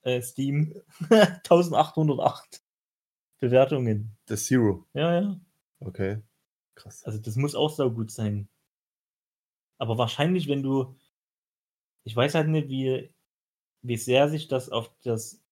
[0.02, 0.74] äh, Steam
[1.10, 2.62] 1808
[3.38, 4.16] Bewertungen.
[4.26, 4.86] Das Zero.
[4.92, 5.40] Ja, ja.
[5.84, 6.22] Okay.
[6.74, 7.04] Krass.
[7.04, 8.48] Also das muss auch so gut sein.
[9.78, 10.96] Aber wahrscheinlich, wenn du.
[12.04, 13.12] Ich weiß halt nicht, wie,
[13.82, 15.42] wie sehr sich das auf das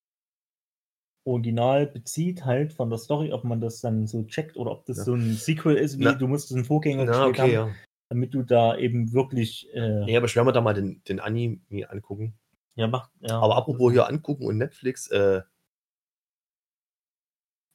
[1.25, 4.99] Original bezieht, halt von der Story, ob man das dann so checkt oder ob das
[4.99, 5.05] Ja.
[5.05, 7.53] so ein Sequel ist, wie Na- du musst einen Vorgänger Na, okay, haben.
[7.53, 7.75] ja.
[8.11, 9.73] damit du da eben wirklich.
[9.73, 12.35] Äh, Nee, aber ich werde mir da mal den, den Anime angucken.
[12.75, 15.41] ja, mach, ja, Aber apropos hier angucken und Netflix, äh,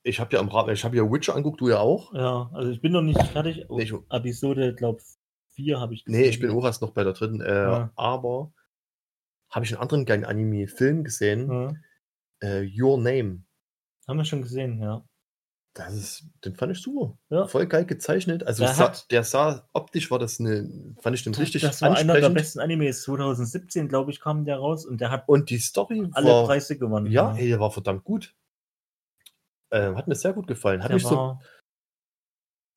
[0.08, 2.13] ich habe ja am Ra- ich habe ja Witcher anguckt, du ja auch.
[2.13, 3.65] Ja, also ich bin noch nicht fertig.
[3.70, 5.02] Nee, ich- Episode, glaube
[5.54, 7.41] vier habe ich Nee, ich bin auch erst noch bei der dritten.
[7.41, 7.91] Äh, Ja.
[7.96, 8.54] Aber
[9.50, 11.74] habe ich einen anderen geilen Anime-Film gesehen, Ja,
[12.48, 13.43] äh, Your Name.
[14.08, 15.04] haben wir schon gesehen, ja.
[15.74, 17.17] Das ist, den fand ich super.
[17.30, 17.46] Ja.
[17.48, 18.43] Voll geil gezeichnet.
[18.43, 20.67] Also Der sah, der sah optisch war das eine,
[21.02, 23.04] fand ich den richtig das war einer der besten Animes.
[23.04, 26.80] 2017, glaube ich, kam der raus und der hat Und die Story alle war, Preise
[26.80, 27.12] gewonnen.
[27.12, 28.34] ja, ey, der war verdammt gut.
[29.72, 30.82] Ähm, hat mir sehr gut gefallen.
[30.82, 31.38] Hat der mich so,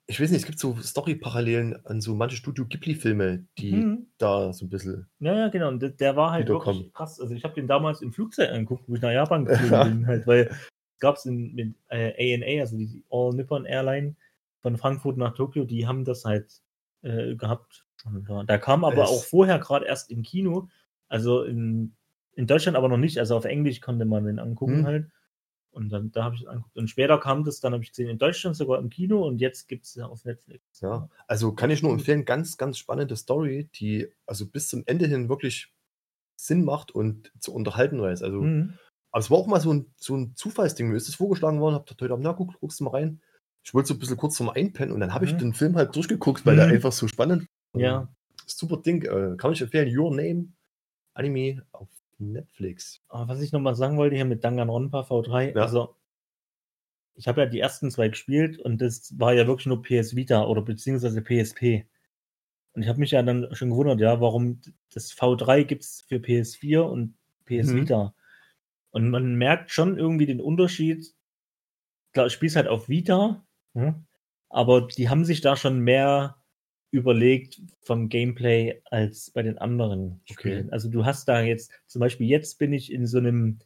[0.06, 4.52] ich weiß nicht, es gibt so Story-Parallelen an so manche Studio Ghibli-Filme, die hm, da
[4.52, 5.08] so ein bisschen.
[5.20, 5.68] ja, ja, genau.
[5.68, 7.20] Und der, der war halt wirklich krass.
[7.20, 10.26] Also ich habe den damals im Flugzeug angeguckt, wo ich nach Japan geflogen bin, halt,
[10.26, 10.50] weil
[10.98, 14.16] gab es mit äh, ANA, also die All Nippon Airline
[14.62, 16.60] von Frankfurt nach Tokio, die haben das halt
[17.02, 17.86] äh, gehabt.
[18.46, 20.68] Da kam aber Es- auch vorher gerade erst im Kino,
[21.08, 21.94] also in,
[22.34, 24.86] in Deutschland aber noch nicht, also auf Englisch konnte man den angucken Hm.
[24.86, 25.10] halt.
[25.72, 26.76] Und dann da habe ich es angeguckt.
[26.76, 29.68] Und später kam das, dann habe ich gesehen, in Deutschland sogar im Kino und jetzt
[29.68, 30.80] gibt es ja auf Netflix.
[30.80, 35.06] Ja, also kann ich nur empfehlen, ganz, ganz spannende Story, die also bis zum Ende
[35.06, 35.72] hin wirklich
[36.36, 38.22] Sinn macht und zu unterhalten weiß.
[38.22, 38.78] Also, Mhm.
[39.12, 40.88] aber es war auch mal so ein, so ein Zufallsding.
[40.88, 43.20] Mir ist es vorgeschlagen worden, hab da heute Abend, na, guck, guckst du mal rein.
[43.62, 45.38] Ich wollte so ein bisschen kurz zum Einpennen und dann habe ich Mhm.
[45.38, 46.72] den Film halt durchgeguckt, weil der Mhm.
[46.72, 47.80] einfach so spannend war.
[47.82, 48.08] Ja,
[48.46, 49.02] Super Ding.
[49.02, 49.96] Äh, kann ich empfehlen.
[49.96, 50.48] Your Name
[51.14, 52.99] Anime auf Netflix.
[53.10, 55.62] Aber was ich nochmal sagen wollte hier mit Danganronpa V3, Ja.
[55.62, 55.96] also
[57.14, 60.44] ich habe ja die ersten zwei gespielt und das war ja wirklich nur PS Vita
[60.46, 61.86] oder beziehungsweise PSP.
[62.72, 64.60] Und ich habe mich ja dann schon gewundert, ja, warum
[64.94, 67.76] das V3 gibt es für PS4 und PS Mhm.
[67.82, 68.14] Vita.
[68.90, 71.12] Und man merkt schon irgendwie den Unterschied.
[72.12, 73.44] Klar, ich spiele halt auf Vita,
[73.74, 74.06] hm,
[74.48, 76.36] aber die haben sich da schon mehr
[76.90, 80.32] überlegt vom Gameplay als bei den anderen Okay.
[80.34, 80.72] Spielen.
[80.72, 83.58] Also du hast da jetzt, zum Beispiel jetzt bin ich in so einem,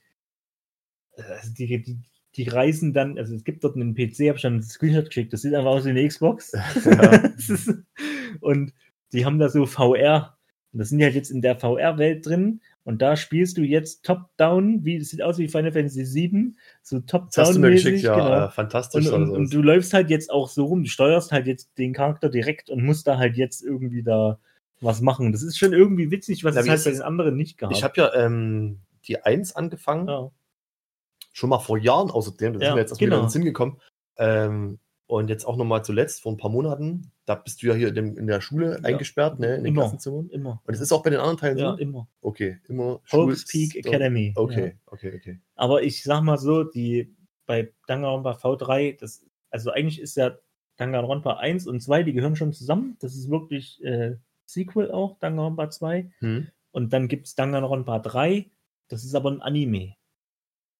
[1.16, 1.98] also die, die,
[2.36, 5.32] die reisen dann, also es gibt dort einen PC, habe ich dann einen Screenshot geschickt,
[5.32, 6.52] das sieht einfach aus wie eine Xbox.
[6.84, 7.30] Ja.
[8.40, 8.72] Und
[9.12, 10.36] die haben da so VR.
[10.72, 12.60] Und das sind die halt jetzt in der VR-Welt drin.
[12.84, 17.36] Und da spielst du jetzt Top-Down, wie sieht aus wie Final Fantasy 7, so Das
[17.36, 18.14] hast du mir geschickt, ja.
[18.14, 18.44] genau.
[18.46, 19.06] Äh, fantastisch.
[19.08, 21.94] Und, und, und du läufst halt jetzt auch so rum, du steuerst halt jetzt den
[21.94, 24.38] Charakter direkt und musst da halt jetzt irgendwie da
[24.82, 25.32] was machen.
[25.32, 27.74] Das ist schon irgendwie witzig, was Na, es halt bei den anderen nicht gehabt.
[27.74, 30.08] ich habe ja ähm, die 1 angefangen.
[30.08, 30.30] ja.
[31.32, 33.20] schon mal vor Jahren außerdem, das Ja, ist mir jetzt erst wieder genau.
[33.20, 33.80] in den Sinn gekommen.
[34.18, 37.94] Ähm, und jetzt auch nochmal zuletzt, vor ein paar Monaten, da bist du ja hier
[37.96, 38.84] in, der Schule Ja.
[38.84, 39.82] eingesperrt, ne, in den Immer.
[39.82, 40.28] Klassenzimmern.
[40.30, 40.62] immer.
[40.66, 41.76] Und es ist auch bei den anderen Teilen Ja, so?
[41.78, 42.08] immer.
[42.20, 44.32] Okay, immer Hope's Peak Academy.
[44.34, 44.42] Ja.
[44.42, 45.40] Okay, okay, okay.
[45.56, 47.14] Aber ich sag mal so, die
[47.46, 50.38] bei Danganronpa V3, das, also eigentlich ist ja
[50.76, 52.96] Danganronpa 1 und 2, die gehören schon zusammen.
[53.00, 56.10] Das ist wirklich äh, Sequel auch, Danganronpa 2.
[56.20, 56.48] Hm.
[56.72, 58.50] Und dann gibt es Danganronpa 3,
[58.88, 59.94] das ist aber ein Anime.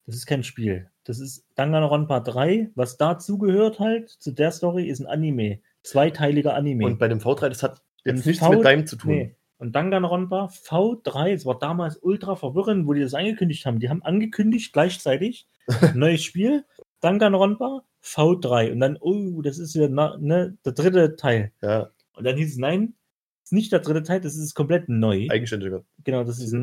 [0.07, 0.91] Das ist kein Spiel.
[1.05, 5.61] Das ist Danganronpa 3, was dazugehört halt, zu der Story, ist ein Anime.
[5.83, 6.87] Zweiteiliger Anime.
[6.87, 9.11] Und bei dem V3, das hat jetzt Und nichts V- mit deinem zu tun.
[9.11, 9.37] Nee.
[9.59, 13.79] Und Danganronpa V3, es war damals ultra verwirrend, wo die das angekündigt haben.
[13.81, 15.47] Die haben angekündigt gleichzeitig,
[15.95, 16.65] neues Spiel,
[17.01, 18.73] Danganronpa V3.
[18.73, 21.53] Und dann, oh, das ist ja ne, der dritte Teil.
[21.63, 22.95] Ja, Und dann hieß es, nein,
[23.43, 25.27] ist nicht der dritte Teil, das ist komplett neu.
[25.31, 25.85] eigenständiger.
[26.03, 26.59] Genau, das ist Ja.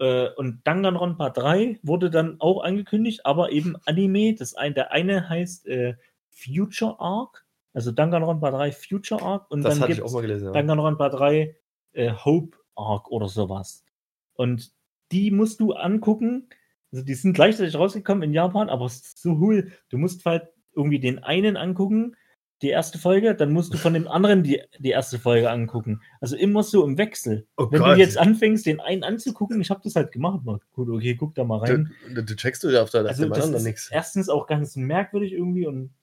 [0.00, 4.34] Äh, und Danganronpa 3 wurde dann auch angekündigt, aber eben Anime.
[4.34, 5.94] Das ein, der eine heißt äh,
[6.30, 9.50] Future Arc, also Danganronpa 3 Future Arc.
[9.50, 10.00] Und Das dann gibt.
[10.00, 10.52] Ja.
[10.52, 11.54] Danganronpa 3
[11.92, 13.84] äh, Hope Arc oder sowas.
[14.32, 14.72] Und
[15.12, 16.48] die musst du angucken.
[16.92, 19.70] Also die sind gleichzeitig rausgekommen in Japan, aber es ist so cool.
[19.90, 22.16] Du musst halt irgendwie den einen angucken,
[22.62, 26.02] die erste Folge, dann musst du von dem anderen die, die erste Folge angucken.
[26.20, 27.46] Also immer so im Wechsel.
[27.56, 27.96] Oh Wenn Gott.
[27.96, 31.34] du jetzt anfängst, den einen anzugucken, ich habe das halt gemacht, mal gut, okay, guck
[31.34, 31.92] da mal rein.
[32.14, 33.90] Du, du checkst du ja auf der Also das anderen ist nichts.
[33.90, 35.94] erstens auch ganz merkwürdig irgendwie und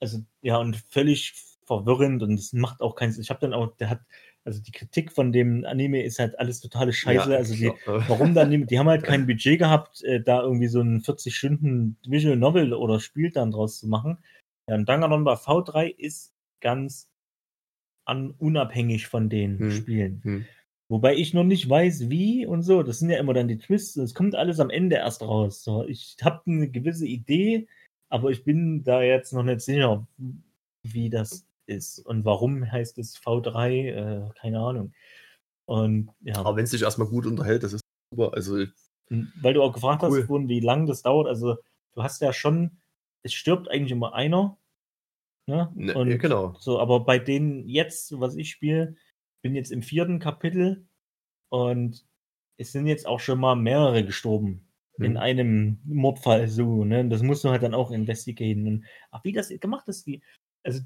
[0.00, 3.22] also ja und völlig verwirrend und es macht auch keinen Sinn.
[3.22, 4.00] Ich habe dann auch, der hat
[4.46, 7.32] also die Kritik von dem Anime ist halt alles totale Scheiße.
[7.32, 8.04] Ja, also die, klar.
[8.08, 11.36] warum dann die, die haben halt kein Budget gehabt, äh, da irgendwie so ein 40
[11.36, 14.18] Stunden Visual Novel oder Spiel dann draus zu machen.
[14.68, 17.08] Ja, und Danganronpa V3 ist ganz
[18.04, 19.70] an, unabhängig von den Hm.
[19.70, 20.20] Spielen.
[20.22, 20.44] Hm.
[20.88, 22.82] Wobei ich noch nicht weiß, wie und so.
[22.84, 23.96] Das sind ja immer dann die Twists.
[23.96, 25.64] Es kommt alles am Ende erst raus.
[25.64, 27.66] So, ich habe eine gewisse Idee,
[28.08, 30.06] aber ich bin da jetzt noch nicht sicher,
[30.84, 33.68] wie das ist und warum heißt es V3.
[33.68, 34.92] Äh, keine Ahnung.
[35.64, 38.32] Und ja, Aber wenn es dich erstmal gut unterhält, das ist super.
[38.34, 38.64] Also,
[39.08, 40.22] weil du auch gefragt Cool.
[40.22, 41.26] hast, wie lang das dauert.
[41.26, 41.56] Also
[41.94, 42.78] du hast ja schon,
[43.22, 44.58] es stirbt eigentlich immer einer
[45.48, 45.70] Ne?
[45.74, 46.56] Ne, Und genau.
[46.58, 48.96] So, aber bei denen jetzt, was ich spiele,
[49.42, 50.88] bin jetzt im vierten Kapitel
[51.50, 52.04] und
[52.58, 54.68] es sind jetzt auch schon mal mehrere gestorben.
[54.98, 55.16] In Hm.
[55.18, 57.06] einem Mordfall so, ne?
[57.08, 58.66] Das musst du halt dann auch investigieren.
[58.66, 60.22] Und, ach, wie das gemacht ist, wie,
[60.64, 60.80] also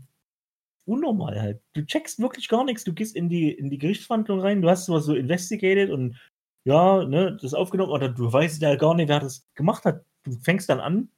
[0.85, 1.63] unnormal halt.
[1.73, 2.85] Du checkst wirklich gar nichts.
[2.85, 6.21] Du gehst in die, in die Gerichtsverhandlung rein, du hast sowas so investigated und
[6.65, 10.05] ja, ne, das aufgenommen, oder du weißt ja gar nicht, wer das gemacht hat.
[10.25, 11.09] Du fängst dann an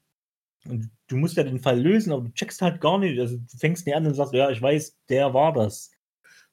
[0.67, 3.19] und du musst ja den Fall lösen, aber du checkst halt gar nicht.
[3.19, 5.91] Also du fängst nicht an und sagst, ja, ich weiß, der war das.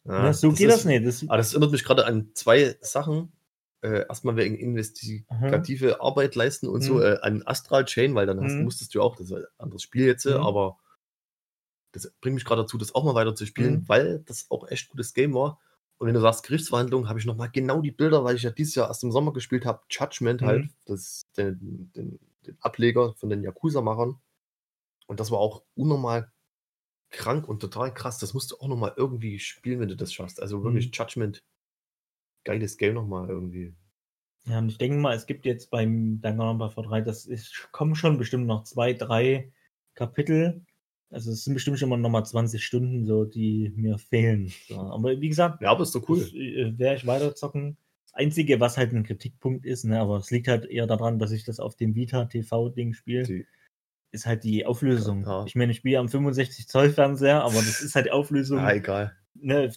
[0.06, 1.06] Ja, so geht ist- das nicht.
[1.06, 3.32] Das, Aber das erinnert mich gerade an zwei Sachen.
[3.82, 7.02] Äh, erstmal wegen investigative Arbeit leisten und so Mhm.
[7.04, 8.64] äh, an Astral Chain, weil dann hast, Mhm.
[8.66, 10.44] musstest du auch, das ist ein anderes Spiel jetzt, äh, Mhm.
[10.44, 10.78] aber
[11.94, 13.84] das bringt mich gerade dazu, das auch mal weiter zu spielen, Mhm.
[13.88, 15.60] weil das auch echt gutes Game war.
[15.98, 18.52] Und wenn du sagst Gerichtsverhandlung, habe ich noch mal genau die Bilder, weil ich ja
[18.52, 20.46] dieses Jahr erst im Sommer gespielt habe, Judgment Mhm.
[20.46, 24.20] halt, das ist den, den, den Ableger von den Yakuza-Machern.
[25.08, 26.32] Und das war auch unnormal
[27.10, 28.20] krank und total krass.
[28.20, 30.42] Das musst du auch noch mal irgendwie spielen, wenn du das schaffst.
[30.42, 30.92] Also wirklich Mhm.
[30.94, 31.44] Judgment,
[32.44, 33.74] geiles Game noch mal irgendwie.
[34.46, 38.18] Ja, und ich denke mal, es gibt jetzt beim Danganronpa 3, das ist, kommen schon
[38.18, 39.52] bestimmt noch zwei, drei
[39.96, 40.66] Kapitel.
[41.12, 44.52] Also es sind bestimmt schon mal nochmal 20 Stunden, so, die mir fehlen.
[44.68, 44.80] So.
[44.80, 46.20] Aber wie gesagt, Ja, aber ist doch cool.
[46.22, 47.78] äh, werde ich weiterzocken.
[48.12, 51.32] Das Einzige, was halt ein Kritikpunkt ist, ne, aber es liegt halt eher daran, dass
[51.32, 53.46] ich das auf dem Vita TV-Ding spiele,
[54.12, 55.24] ist halt die Auflösung.
[55.24, 55.46] Ja.
[55.46, 58.58] Ich meine, ich spiele am 65 Zoll Fernseher, aber das ist halt die Auflösung.
[58.58, 59.16] ja, egal.
[59.36, 59.72] ne,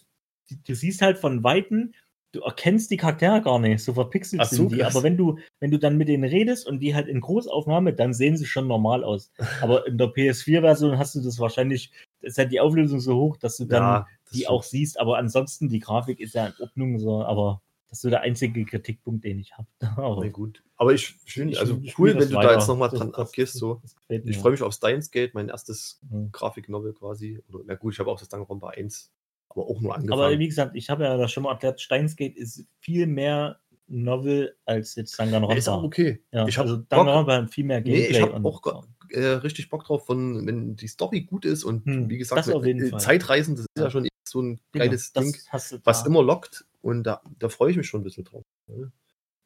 [0.48, 1.92] du, du siehst halt von Weitem,
[2.32, 4.78] du erkennst die Charaktere gar nicht, so verpixelt so, sind die.
[4.78, 4.96] krass.
[4.96, 8.14] Aber wenn du, wenn du dann mit denen redest und die halt in Großaufnahme, dann
[8.14, 9.30] sehen sie schon normal aus.
[9.60, 11.92] Aber in der PS4-Version hast du das wahrscheinlich,
[12.22, 14.48] ist halt die Auflösung so hoch, dass du dann ja, die stimmt.
[14.48, 14.98] auch siehst.
[14.98, 17.60] Aber ansonsten, die Grafik ist ja in Ordnung, so, aber
[17.92, 19.68] das ist so der einzige Kritikpunkt, den ich habe.
[19.98, 20.62] Na gut.
[20.76, 22.48] Aber ich finde, also ich cool, wenn du weiter.
[22.48, 23.52] da jetzt nochmal dran das- abgehst.
[23.52, 23.82] So.
[23.84, 26.30] das Ich freue mich auf Steins Gate, mein erstes Mhm.
[26.32, 27.42] Grafiknovel quasi.
[27.52, 29.12] Oder, na gut, ich habe auch das Danganronpa 1,
[29.50, 30.22] aber auch nur angefangen.
[30.22, 33.58] Aber wie gesagt, ich habe ja das schon mal erklärt, Steins Gate ist viel mehr
[33.88, 35.54] Novel als jetzt Danganronpa.
[35.54, 36.22] Ist auch okay.
[36.32, 38.10] Ja, ich habe also Danganronpa hat viel mehr nee, Gameplay.
[38.10, 42.08] ich habe auch äh, richtig Bock drauf, von, wenn die Story gut ist und Hm,
[42.08, 42.96] wie gesagt, äh.
[42.96, 43.90] Zeitreisen, das ist ja Ja.
[43.90, 45.36] schon so ein Genau, geiles das Ding,
[45.84, 48.44] was immer lockt und da, da freue ich mich schon ein bisschen drauf.
[48.66, 48.92] ne?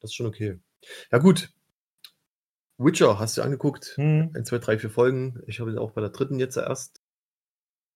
[0.00, 0.58] Das ist schon okay.
[1.10, 1.50] Ja gut,
[2.78, 3.94] Witcher hast du angeguckt.
[3.96, 5.42] Hm, 1, 2, 3, 4 Folgen.
[5.46, 7.02] Ich habe ihn auch bei der dritten jetzt erst.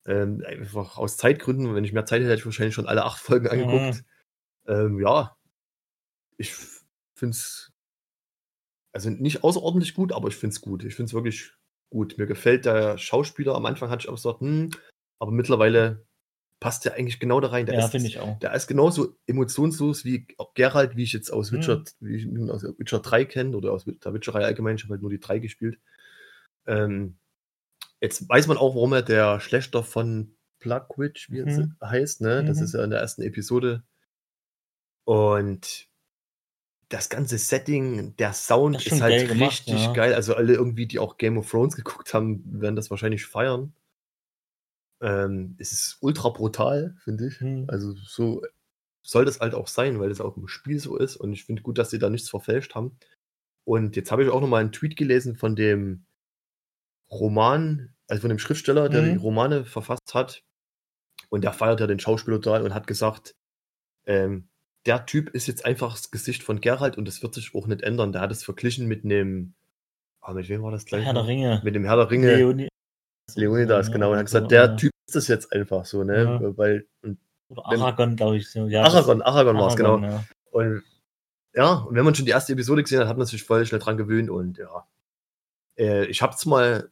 [0.07, 3.21] Ähm, einfach aus Zeitgründen, wenn ich mehr Zeit hätte, hätte ich wahrscheinlich schon alle acht
[3.21, 4.05] Folgen angeguckt.
[4.67, 5.37] Ähm, ja,
[6.39, 6.55] ich
[7.15, 7.73] finde es
[8.93, 10.85] also nicht außerordentlich gut, aber ich finde es gut.
[10.85, 11.53] Ich finde es wirklich
[11.91, 12.17] gut.
[12.19, 13.55] Mir gefällt der Schauspieler.
[13.55, 14.71] Am Anfang hatte ich auch gesagt, hm,
[15.19, 16.07] aber mittlerweile
[16.61, 17.67] passt der eigentlich genau da rein.
[17.67, 18.39] Der ja, ist, finde ich auch.
[18.39, 21.57] der ist genauso emotionslos wie auch Geralt, wie ich jetzt aus Mhm.
[21.57, 24.77] Witcher, wie ich ihn aus Witcher 3 kenne oder aus der Witcherei allgemein.
[24.77, 25.79] Ich habe halt nur die 3 gespielt.
[26.67, 27.17] Ähm,
[28.01, 31.77] jetzt weiß man auch, warum er der Schlechter von Plugwitch, wie Mhm.
[31.83, 32.45] heißt, ne?
[32.45, 32.65] Das Mhm.
[32.65, 33.83] ist ja in der ersten Episode.
[35.05, 35.89] Und
[36.91, 39.93] das ganze Setting, der Sound ist ist, halt gemacht, richtig ja.
[39.93, 40.13] geil.
[40.15, 43.73] Also alle irgendwie, die auch Game of Thrones geguckt haben, werden das wahrscheinlich feiern.
[45.01, 47.41] Ähm, es ist ultra brutal, finde ich.
[47.41, 47.65] Hm.
[47.69, 48.43] Also so
[49.03, 51.17] soll das halt auch sein, weil das auch im Spiel so ist.
[51.17, 52.99] Und ich finde gut, dass sie da nichts verfälscht haben.
[53.65, 56.05] Und jetzt habe ich auch noch mal einen Tweet gelesen von dem
[57.11, 59.13] Roman, also von dem Schriftsteller, der Mhm.
[59.13, 60.43] die Romane verfasst hat.
[61.29, 63.35] Und der feiert ja den Schauspieler total und hat gesagt,
[64.07, 64.49] ähm,
[64.87, 67.83] der Typ ist jetzt einfach das Gesicht von Geralt und das wird sich auch nicht
[67.83, 68.13] ändern.
[68.13, 69.55] Der hat es verglichen mit einem,
[70.21, 71.05] ah, mit wem war das gleich?
[71.05, 71.27] Herr der?
[71.27, 71.61] Ringe.
[71.65, 72.35] Mit dem Herr der Ringe.
[72.35, 72.69] Leoni
[73.37, 74.13] Leonidas, Ja, genau.
[74.13, 74.77] Und hat gesagt, der.
[74.77, 76.23] Typ ist das jetzt einfach so, ne?
[76.25, 76.57] Ja.
[76.57, 76.87] Weil,
[77.49, 78.55] Oder Aragon, glaube ich.
[78.55, 79.99] Ja, Aragon, Aragon war es, genau.
[79.99, 80.25] Ja.
[80.53, 80.83] Und
[81.55, 83.81] ja, und wenn man schon die erste Episode gesehen hat, hat man sich voll schnell
[83.81, 84.87] dran gewöhnt und ja.
[85.77, 86.91] Äh, ich hab's mal,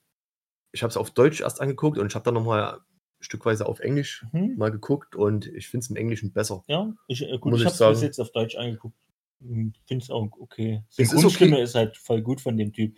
[0.73, 2.81] ich hab's auf Deutsch erst angeguckt und ich habe dann nochmal
[3.21, 4.57] stückweise auf Englisch Hm?
[4.57, 6.65] mal geguckt und ich finde es im Englischen besser.
[6.67, 8.97] Ja, ich, äh, gut, ich ich habe es bis jetzt auf Deutsch angeguckt.
[9.41, 9.73] Finde
[10.03, 10.83] es auch okay.
[10.91, 11.63] Es ist Synchronstimme okay.
[11.65, 12.97] ist halt voll gut von dem Typ.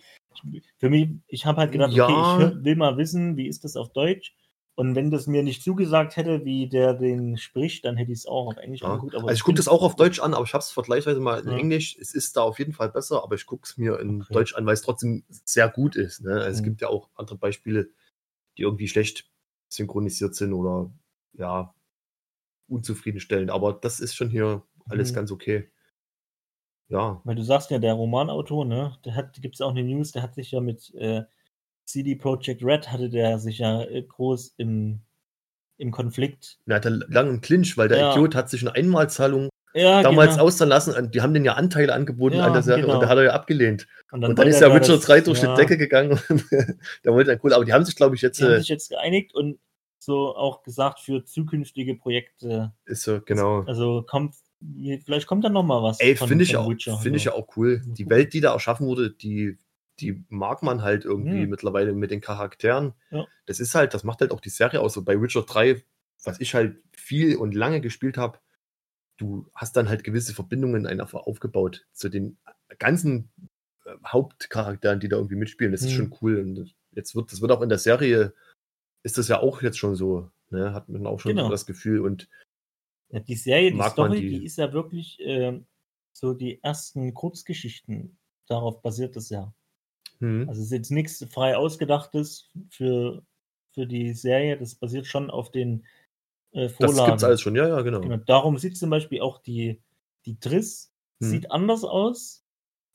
[0.51, 2.05] Ich, für mich, ich habe halt gedacht, Ja.
[2.05, 4.33] okay, ich will mal wissen, wie ist das auf Deutsch?
[4.75, 8.25] Und wenn das mir nicht zugesagt hätte, wie der den spricht, dann hätte ich es
[8.25, 8.93] auch auf Englisch Ja.
[8.93, 9.15] angeguckt.
[9.15, 11.49] Also ich gucke das auch auf Deutsch an, aber ich habe es vergleichsweise mal in
[11.49, 11.57] Ja.
[11.57, 11.97] Englisch.
[11.99, 14.33] Es ist da auf jeden Fall besser, aber ich gucke es mir in Okay.
[14.33, 16.21] Deutsch an, weil es trotzdem sehr gut ist.
[16.21, 16.31] Ne?
[16.33, 16.63] Also Es Mhm.
[16.63, 17.89] gibt ja auch andere Beispiele,
[18.57, 19.29] die irgendwie schlecht
[19.69, 20.91] synchronisiert sind oder
[21.33, 21.75] ja,
[22.67, 23.51] unzufriedenstellend.
[23.51, 25.15] Aber das ist schon hier alles Mhm.
[25.15, 25.69] ganz okay.
[26.91, 30.11] Ja, Weil du sagst ja, der Romanautor, ne, der hat, gibt es auch eine News,
[30.11, 31.23] der hat sich ja mit äh,
[31.85, 34.99] CD Projekt Red hatte der sich ja äh, groß im,
[35.77, 36.59] im Konflikt.
[36.67, 38.11] er hatte lange einen Clinch, weil der Ja.
[38.11, 40.43] Idiot hat sich eine Einmalzahlung Ja, damals genau.
[40.45, 41.11] auszahlen lassen.
[41.11, 42.95] Die haben den ja Anteile angeboten Ja, an der Serie genau.
[42.95, 43.87] und der hat er ja abgelehnt.
[44.11, 46.19] Und Und dann ist ja da Witcher das- 3 durch ja, die Decke gegangen
[47.05, 47.53] der wollte dann cool.
[47.53, 48.39] Aber die haben sich, glaube ich, jetzt.
[48.39, 49.59] Die haben Äh, sich jetzt geeinigt und
[49.97, 52.73] so auch gesagt für zukünftige Projekte.
[52.85, 53.61] Ist so, genau.
[53.63, 54.35] Also kommt,
[55.03, 55.99] vielleicht kommt da noch mal was.
[55.99, 56.71] Ey, finde ich, auch-
[57.01, 57.81] finde ich ja auch cool.
[57.85, 59.57] Die Welt, die da erschaffen wurde, die,
[59.99, 61.49] die mag man halt irgendwie Mhm.
[61.49, 62.93] mittlerweile mit den Charakteren.
[63.11, 63.25] Ja.
[63.45, 64.93] Das ist halt, das macht halt auch die Serie aus.
[64.93, 65.83] So bei Witcher 3,
[66.23, 68.39] was ich halt viel und lange gespielt habe,
[69.17, 72.37] du hast dann halt gewisse Verbindungen einfach aufgebaut zu den
[72.79, 73.31] ganzen
[73.85, 75.71] äh, Hauptcharakteren, die da irgendwie mitspielen.
[75.71, 75.95] Das ist Mhm.
[75.95, 76.39] schon cool.
[76.39, 78.33] Und jetzt wird, das wird auch in der Serie,
[79.03, 80.73] ist das ja auch jetzt schon so, ne?
[80.73, 81.49] Hat man auch schon Genau.
[81.49, 81.99] das Gefühl.
[82.01, 82.29] Und
[83.11, 85.65] Ja, die Serie, die Mag Story, die- die, ist ja wirklich ähm,
[86.13, 88.17] so die ersten Kurzgeschichten.
[88.47, 89.53] Darauf basiert es ja.
[90.19, 93.23] hm, Also es ist jetzt nichts frei ausgedachtes für,
[93.71, 94.57] für die Serie.
[94.57, 95.85] Das basiert schon auf den
[96.53, 97.11] äh, das Vorlagen.
[97.11, 98.01] gibt's alles schon, ja, ja, genau.
[98.01, 99.81] Genau, darum sieht zum Beispiel auch die,
[100.25, 101.29] die Triss Hm.
[101.29, 102.43] sieht anders aus,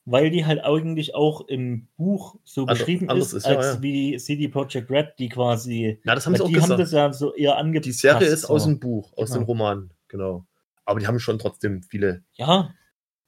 [0.05, 3.81] weil die halt eigentlich auch im Buch so geschrieben anders ist, ist, ja, als ja.
[3.81, 5.99] wie CD Projekt Red, die quasi.
[6.03, 6.79] Na, das haben sie auch die haben gesagt.
[6.81, 7.85] das ja so eher angepasst.
[7.87, 8.69] Die Serie ist aus so.
[8.69, 9.39] dem Buch, aus Genau.
[9.41, 10.45] dem Roman, genau.
[10.85, 12.23] Aber die haben schon trotzdem viele.
[12.33, 12.73] Ja,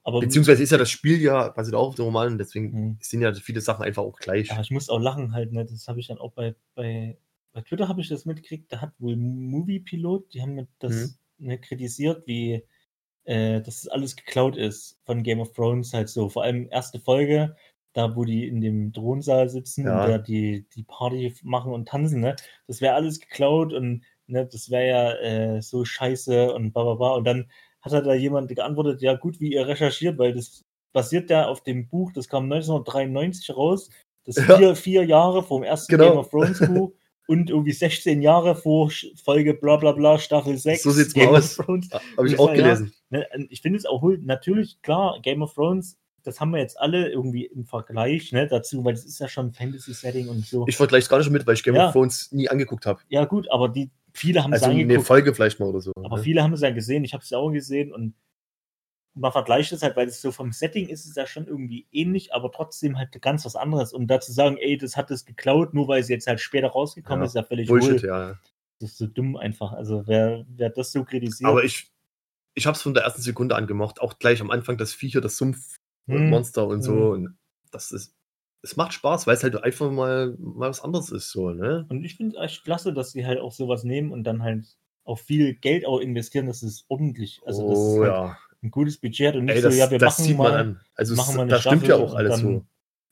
[0.02, 0.20] aber.
[0.20, 2.98] Beziehungsweise ist ja das Spiel ja basiert auch auf dem Roman, deswegen Hm.
[3.00, 4.48] sind ja viele Sachen einfach auch gleich.
[4.48, 5.64] Ja, ich muss auch lachen halt, ne?
[5.66, 7.18] Das habe ich dann auch bei, bei,
[7.52, 11.18] bei Twitter habe ich das mitgekriegt, da hat wohl Movie Pilot, die haben mir das
[11.38, 12.64] ne, kritisiert, wie
[13.24, 16.28] äh, dass das alles geklaut ist von Game of Thrones halt so.
[16.30, 17.54] Vor allem erste Folge,
[17.92, 20.04] da wo die in dem Thronsaal sitzen Ja.
[20.04, 22.36] und da die, die Party machen und tanzen, ne?
[22.66, 25.12] Das wäre alles geklaut und ne, das wäre ja
[25.56, 27.10] äh, so scheiße und bla bla bla.
[27.14, 27.50] Und dann
[27.82, 31.62] hat er da jemand geantwortet, ja gut, wie ihr recherchiert, weil das basiert ja auf
[31.62, 33.90] dem Buch, das kam 1993 raus.
[34.24, 34.56] Das Ja.
[34.58, 36.08] vier, vier Jahre vom ersten Genau.
[36.10, 36.92] Game of Thrones Buch
[37.26, 38.90] und irgendwie 16 Jahre vor
[39.22, 40.82] Folge bla bla bla, Staffel 6.
[40.82, 41.56] So sieht's Game mal aus.
[41.56, 41.88] Thrones.
[42.16, 42.62] Habe ich auch sag, ja.
[42.64, 42.92] gelesen.
[43.10, 44.02] Ne, ich finde es auch.
[44.20, 48.84] Natürlich, klar, Game of Thrones, das haben wir jetzt alle irgendwie im Vergleich ne, dazu,
[48.84, 50.66] weil das ist ja schon Fantasy-Setting und so.
[50.68, 51.86] Ich vergleiche es gar nicht mit, weil ich Game Ja.
[51.86, 53.00] of Thrones nie angeguckt habe.
[53.08, 55.06] ja, gut, aber die viele haben Also es eine angeguckt.
[55.06, 55.92] Folge vielleicht mal oder so.
[55.96, 56.22] aber ne?
[56.22, 57.04] viele haben es ja gesehen.
[57.04, 58.14] Ich habe es ja auch gesehen und
[59.14, 62.32] man vergleicht es halt, weil es so vom Setting ist es ja schon irgendwie ähnlich,
[62.32, 63.92] aber trotzdem halt ganz was anderes.
[63.92, 67.20] Und dazu sagen, ey, das hat es geklaut, nur weil es jetzt halt später rausgekommen
[67.22, 68.08] Ja, ist, ist ja völlig Bullshit, wohl.
[68.08, 68.38] ja.
[68.78, 69.72] Das ist so dumm einfach.
[69.72, 71.50] Also wer, wer das so kritisiert.
[71.50, 71.90] Aber ich,
[72.54, 74.00] ich habe es von der ersten Sekunde angemocht.
[74.00, 76.68] Auch gleich am Anfang das Viecher, das Sumpfmonster Hm.
[76.70, 77.10] und so.
[77.10, 77.36] Und
[77.72, 78.14] das ist,
[78.62, 81.86] es macht Spaß, weil es halt einfach mal, mal was anderes ist, so, ne?
[81.88, 84.66] Und ich finde es echt klasse, dass sie halt auch sowas nehmen und dann halt
[85.04, 87.40] auch viel Geld auch investieren, das ist ordentlich.
[87.46, 88.38] Also das oh ist halt ja.
[88.62, 90.80] ein gutes Budget und nicht Ey, das, so, ja, wir das machen mal.
[90.94, 92.66] Also machen es, mal eine da stimmt ja auch alles dann so.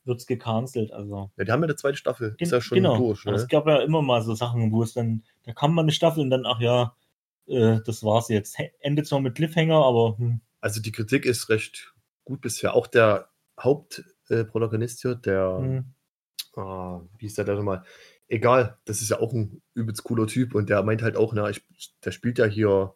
[0.05, 0.93] wird's gecancelt.
[0.93, 2.31] Also Ja, die haben ja eine zweite Staffel.
[2.33, 2.99] Ist Gen- ja schon genau.
[2.99, 3.23] durch.
[3.27, 3.43] Aber Ne?
[3.43, 6.21] es gab ja immer mal so Sachen, wo es dann, da kam mal eine Staffel
[6.21, 6.95] und dann, ach ja,
[7.47, 8.59] äh, das war's jetzt.
[8.81, 12.75] Endet zwar mit Cliffhanger, aber hm, Also die Kritik ist recht gut bisher.
[12.75, 13.31] Auch der
[14.31, 15.85] Hauptprotagonist hier, der, hm,
[16.57, 17.83] ah, wie ist der da nochmal?
[18.29, 21.49] Egal, das ist ja auch ein übelst cooler Typ und der meint halt auch, na,
[21.49, 21.65] ich,
[22.05, 22.95] der spielt ja hier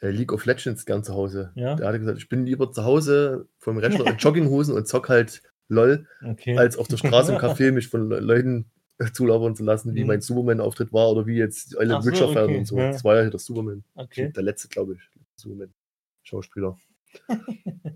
[0.00, 1.52] äh, League of Legends gern zu Hause.
[1.56, 1.74] Ja.
[1.74, 5.42] Der hatte gesagt, ich bin lieber zu Hause vom Rechner in Jogginghosen und zock halt
[5.68, 6.56] LOL, okay.
[6.56, 8.70] als auf der Straße im Café mich von Le Leuten
[9.12, 10.06] zulabern zu lassen, wie Mhm.
[10.08, 12.78] mein Superman-Auftritt war oder wie jetzt alle so, Witcher-Fan okay, und so.
[12.78, 12.90] ja.
[12.92, 13.84] Das war ja hier der Superman.
[13.94, 14.30] okay.
[14.34, 15.00] Der letzte, glaube ich.
[15.36, 16.76] Superman-Schauspieler.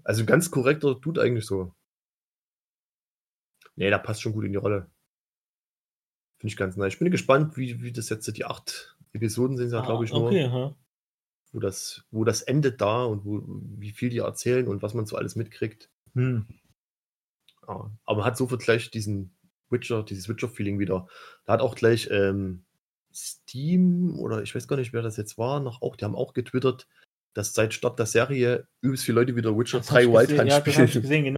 [0.04, 1.72] also ein ganz korrekter Dude eigentlich so.
[3.76, 4.90] Nee, der passt schon gut in die Rolle.
[6.38, 6.92] Finde ich ganz nice.
[6.94, 10.12] Ich bin gespannt, wie, wie das jetzt die acht Episoden sind, ja, Ah, glaube ich,
[10.12, 10.26] nur.
[10.26, 10.74] okay, ha.
[11.52, 13.42] Wo das, wo das endet da und wo,
[13.78, 15.88] wie viel die erzählen und was man so alles mitkriegt.
[16.14, 16.46] hm.
[17.66, 17.90] Ja.
[18.04, 19.34] Aber man hat sofort gleich diesen
[19.70, 21.06] Witcher, dieses Witcher-Feeling wieder.
[21.46, 22.64] Da hat auch gleich ähm,
[23.12, 26.34] Steam oder ich weiß gar nicht, wer das jetzt war, noch auch, die haben auch
[26.34, 26.86] getwittert,
[27.32, 30.28] dass seit Start der Serie übelst viele Leute wieder Witcher Das hab 3 ich Wild
[30.30, 31.02] Hunt ja, das hab ich spielen.
[31.02, 31.36] gesehen, genau.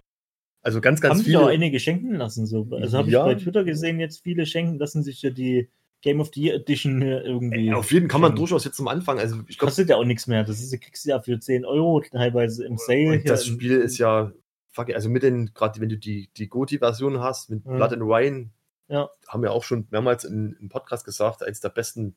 [0.67, 1.51] Also ganz, ganz haben sich auch viele.
[1.53, 2.45] einige schenken lassen.
[2.45, 2.67] So.
[2.71, 3.25] Also habe Ja.
[3.29, 5.69] ich bei Twitter gesehen, jetzt viele schenken lassen sich ja die
[6.01, 7.69] Game of the Year Edition äh, irgendwie.
[7.69, 9.17] Ey, Auf jeden kann man durchaus jetzt zum Anfang.
[9.17, 10.43] Also ich glaube, Kostet ja auch nichts mehr.
[10.43, 13.23] Das ist, du kriegst du ja für 10 Euro teilweise im Sale.
[13.23, 14.31] das Spiel ist ja,
[14.71, 17.77] fuck, also mit den, gerade wenn du die, die Goti-Version hast, mit Mhm.
[17.77, 18.49] Blood and Wine,
[18.89, 19.09] Ja.
[19.27, 22.15] haben wir auch schon mehrmals in, im Podcast gesagt, eins der besten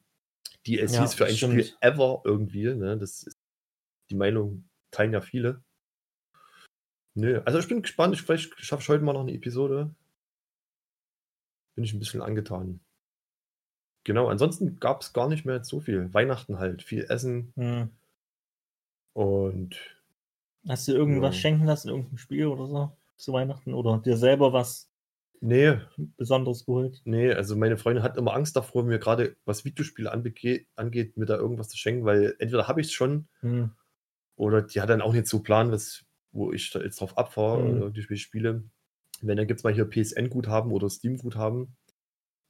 [0.67, 1.53] DLCs Ja, für ein stimmt.
[1.65, 2.65] Spiel ever irgendwie.
[2.75, 2.99] Ne?
[2.99, 3.39] Das ist
[4.11, 5.63] die Meinung teilen ja viele.
[7.15, 8.15] Nö, also ich bin gespannt.
[8.15, 9.95] Ich, vielleicht schaffe ich heute mal noch eine Episode.
[11.75, 12.81] Bin ich ein bisschen angetan.
[14.05, 16.13] Genau, ansonsten gab es gar nicht mehr so viel.
[16.15, 17.91] Weihnachten halt, viel Essen Hm.
[19.13, 19.77] und
[20.69, 21.41] Hast du irgendwas Ja.
[21.41, 23.75] schenken lassen, irgendein Spiel oder so zu Weihnachten?
[23.75, 24.91] Oder dir selber was
[25.41, 25.79] nee,
[26.17, 27.01] Besonderes geholt?
[27.05, 31.37] nee, also meine Freundin hat immer Angst davor, mir gerade was Videospiele angeht, mir da
[31.37, 33.71] irgendwas zu schenken, weil entweder habe ich es schon Hm.
[34.37, 37.71] oder die hat dann auch nicht so Plan, was, wo ich jetzt drauf abfahre Mhm.
[37.71, 38.65] oder irgendwelche Spiele.
[39.23, 41.77] Wenn dann gibt es mal hier PSN-Guthaben oder Steam-Guthaben.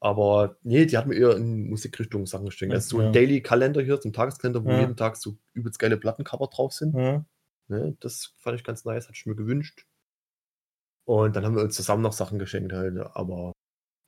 [0.03, 2.75] Aber nee, die hat mir eher in Musikrichtung Sachen geschenkt.
[2.75, 3.09] Ist so Ja.
[3.09, 4.81] ein Daily-Kalender hier, so ein Tageskalender, wo Ja.
[4.81, 6.95] jeden Tag so übelst geile Plattencover drauf sind.
[6.95, 7.25] Ja.
[7.69, 7.97] Ne?
[8.01, 9.85] Das fand ich ganz nice, hatte ich mir gewünscht.
[11.05, 13.53] Und dann haben wir uns zusammen noch Sachen geschenkt halt, aber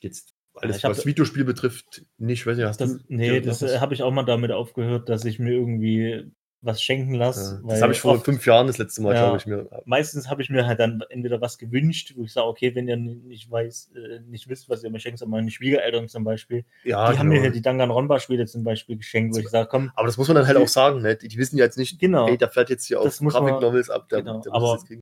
[0.01, 2.47] jetzt alles, ich was Videospiel betrifft, nicht.
[2.47, 5.39] Weiß nicht, hast Das, du nee, das habe ich auch mal damit aufgehört, dass ich
[5.39, 6.31] mir irgendwie
[6.65, 7.61] was schenken lasse.
[7.65, 9.23] Ja, das habe ich vor oft- fünf Jahren das letzte Mal, Ja.
[9.23, 9.69] glaube ich, mir.
[9.85, 12.97] meistens habe ich mir halt dann entweder was gewünscht, wo ich sage, okay, wenn ihr
[12.97, 17.11] nicht weiß, äh, nicht wisst, was ihr mir schenkt, sondern meine Schwiegereltern zum Beispiel, Ja,
[17.13, 17.45] die haben mir genau.
[17.47, 20.47] halt die Danganronpa-Spiele zum Beispiel geschenkt, wo ich sage, komm, Aber das muss man dann
[20.47, 21.17] halt auch sagen, ne?
[21.17, 22.29] Die, die wissen ja jetzt nicht, Genau.
[22.29, 24.85] ey, der fährt jetzt hier Das auf muss man- Grafik-Novels ab, der, genau, der muss
[24.89, 24.99] aber-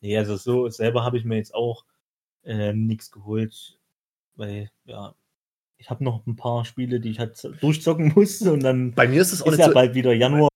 [0.00, 1.84] nee, also so selber habe ich mir jetzt auch
[2.44, 3.78] äh, nichts geholt,
[4.36, 5.14] weil, ja,
[5.78, 9.20] ich habe noch ein paar Spiele, die ich halt durchzocken muss und dann Bei mir
[9.20, 9.74] ist es auch ist ja so.
[9.74, 10.48] bald wieder Januar.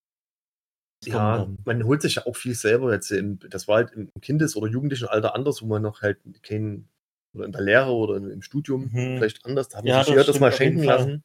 [1.14, 3.10] Ja, man holt sich ja auch viel selber jetzt.
[3.10, 6.88] Im, das war halt im Kindes- oder Jugendlichenalter anders, wo man noch halt kein,
[7.34, 9.16] oder in der Lehre oder im Studium Mhm.
[9.18, 9.68] vielleicht anders.
[9.68, 11.22] Da haben Ja, sich das das mal schenken lassen.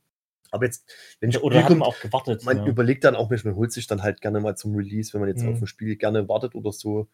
[0.53, 2.43] Aber jetzt, wenn ein Oder kommt, auch gewartet.
[2.43, 2.65] man ja.
[2.67, 5.29] überlegt dann auch nicht, man holt sich dann halt gerne mal zum Release, wenn man
[5.29, 5.53] jetzt Mhm.
[5.53, 7.07] auf ein Spiel gerne wartet oder so.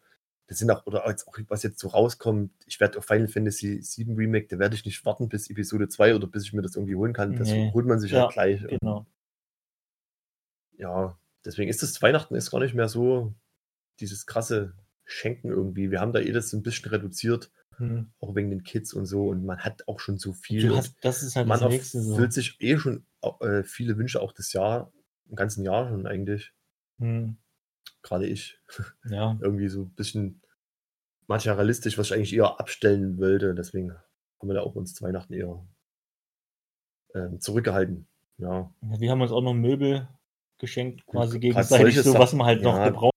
[0.48, 3.80] Das sind auch, oder jetzt auch, was jetzt so rauskommt, ich werde auf Final Fantasy
[3.82, 6.74] 7 Remake, da werde ich nicht warten bis Episode 2 oder bis ich mir das
[6.74, 7.36] irgendwie holen kann.
[7.36, 7.70] Das Nee.
[7.72, 8.60] holt man sich Ja, halt gleich.
[8.66, 9.06] Genau.
[10.76, 11.18] Ja,
[11.48, 13.34] deswegen ist das Weihnachten ist gar nicht mehr so
[14.00, 14.74] dieses krasse
[15.04, 15.90] Schenken irgendwie.
[15.90, 18.10] Wir haben da eh das ein bisschen reduziert, Hm.
[18.20, 19.28] auch wegen den Kids und so.
[19.28, 20.68] Und man hat auch schon so viel.
[20.68, 22.12] Du hast, das ist halt man das nächste so.
[22.12, 23.06] erfüllt sich eh schon
[23.40, 24.92] äh, viele Wünsche auch das Jahr,
[25.28, 26.52] im ganzen Jahr schon eigentlich.
[26.98, 27.38] Hm.
[28.02, 28.60] Gerade ich.
[29.10, 30.42] Ja, irgendwie so ein bisschen
[31.28, 33.54] materialistisch, was ich eigentlich eher abstellen wollte.
[33.54, 35.64] Deswegen haben wir da auch uns zu Weihnachten eher
[37.14, 38.06] ähm, zurückgehalten.
[38.38, 40.08] Ja, Ja, wir haben uns auch noch Möbel
[40.58, 42.88] geschenkt, quasi gegenseitig, so was man halt noch ja.
[42.88, 43.14] gebraucht.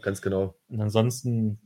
[0.00, 0.54] ganz genau.
[0.68, 1.58] Und ansonsten,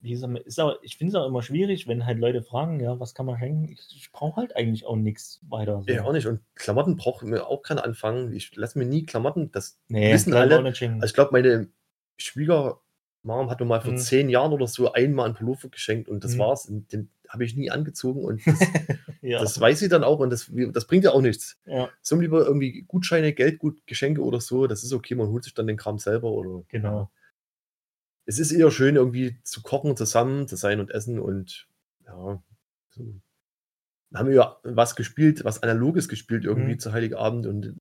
[0.00, 2.98] wie gesagt, ist auch, ich finde es auch immer schwierig, wenn halt Leute fragen, ja,
[3.00, 3.68] was kann man schenken?
[3.72, 5.82] Ich, ich brauche halt eigentlich auch nichts weiter.
[5.82, 5.90] So.
[5.92, 6.26] Ja, auch nicht.
[6.26, 8.32] Und Klamotten braucht mir auch keiner anfangen.
[8.32, 9.50] Ich lasse mir nie Klamotten.
[9.52, 10.58] Das nee, wissen alle.
[10.58, 11.68] Also ich glaube, meine
[12.18, 13.98] Schwiegermom hat mir mal vor Mhm.
[13.98, 16.38] zehn Jahren oder so einmal einen Pullover geschenkt und das Mhm.
[16.38, 16.66] war's.
[16.70, 18.60] Den habe ich nie angezogen und das,
[19.20, 21.58] ja, das weiß sie dann auch und das, das bringt ja auch nichts.
[21.66, 25.52] ja, So lieber irgendwie Gutscheine, Geldgut, Geschenke oder so, das ist okay, man holt sich
[25.52, 26.64] dann den Kram selber oder.
[26.68, 27.10] genau.
[28.26, 31.68] Es ist eher schön, irgendwie zu kochen, zusammen zu sein und essen und
[32.06, 32.42] ja.
[32.90, 33.20] So.
[34.14, 36.78] Haben wir ja was gespielt, was Analoges gespielt, irgendwie Mhm.
[36.78, 37.76] zu Heiligabend und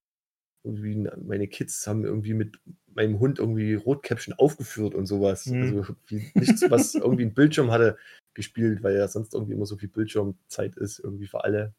[0.64, 2.60] irgendwie meine Kids haben irgendwie mit
[2.96, 5.48] meinem Hund irgendwie Rotkäppchen aufgeführt und sowas.
[5.48, 5.62] Mhm.
[5.62, 7.98] Also wie nichts, was irgendwie einen Bildschirm hatte,
[8.34, 11.74] gespielt, weil ja sonst irgendwie immer so viel Bildschirmzeit ist, irgendwie für alle.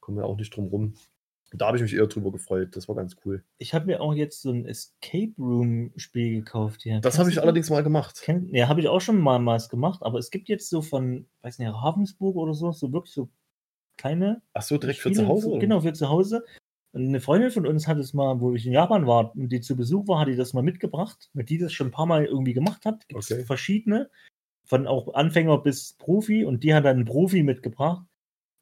[0.00, 0.94] Kommen wir auch nicht drum rum.
[1.56, 2.74] Da habe ich mich eher drüber gefreut.
[2.74, 3.44] Das war ganz cool.
[3.58, 7.00] Ich habe mir auch jetzt so ein Escape Room Spiel gekauft hier.
[7.00, 8.20] Das habe ich allerdings mal gemacht.
[8.22, 9.38] Kennt, ja, habe ich auch schon mal
[9.70, 13.28] gemacht, aber es gibt jetzt so von, weiß nicht, Ravensburg oder so, so wirklich so
[13.96, 15.48] kleine Ach so, direkt für Spiele, zu Hause?
[15.48, 15.60] oder?
[15.60, 16.44] Genau, für zu Hause.
[16.94, 19.74] Eine Freundin von uns hat es mal, wo ich in Japan war und die zu
[19.76, 22.52] Besuch war, hat die das mal mitgebracht, weil die das schon ein paar Mal irgendwie
[22.52, 23.08] gemacht hat.
[23.08, 23.42] Gibt Okay.
[23.44, 24.10] verschiedene,
[24.64, 28.04] von auch Anfänger bis Profi und die hat dann einen Profi mitgebracht.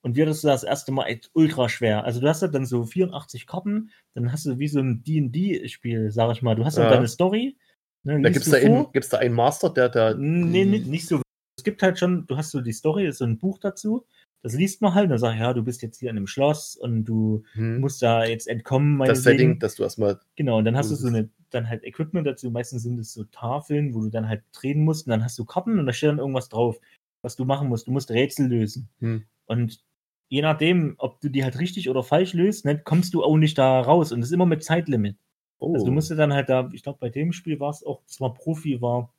[0.04, 2.04] Und wir das das erste Mal echt ultra schwer.
[2.04, 6.10] Also du hast halt dann so 84 Karten, dann hast du wie so ein D&D-Spiel,
[6.10, 6.56] sag ich mal.
[6.56, 6.90] Du hast dann Ja.
[6.94, 7.56] deine Story.
[8.04, 10.14] Ne, Da liest gibt es du da, einen- gibt's da einen Master, der da.
[10.14, 11.20] Nee, nicht, nicht so.
[11.56, 14.04] Es gibt halt schon, du hast so die Story, ist so ein Buch dazu.
[14.42, 16.76] Das liest man halt, dann sag ich, ja, du bist jetzt hier in einem Schloss
[16.76, 19.22] und du Hm, musst da jetzt entkommen, das.
[19.22, 20.20] Setting, dass du erstmal.
[20.36, 22.50] Genau, und dann hast du so du eine, dann halt Equipment dazu.
[22.50, 25.44] Meistens sind es so Tafeln, wo du dann halt drehen musst und dann hast du
[25.44, 26.80] Karten und da steht dann irgendwas drauf,
[27.20, 27.86] was du machen musst.
[27.86, 28.88] Du musst Rätsel lösen.
[29.00, 29.24] Hm.
[29.46, 29.84] Und
[30.28, 33.58] je nachdem, ob du die halt richtig oder falsch löst, ne, kommst du auch nicht
[33.58, 34.12] da raus.
[34.12, 35.16] Und das ist immer mit Zeitlimit.
[35.58, 37.84] Oh, Also du musst dir dann halt da, ich glaube, bei dem Spiel war es
[37.84, 39.12] auch, zwar Profi war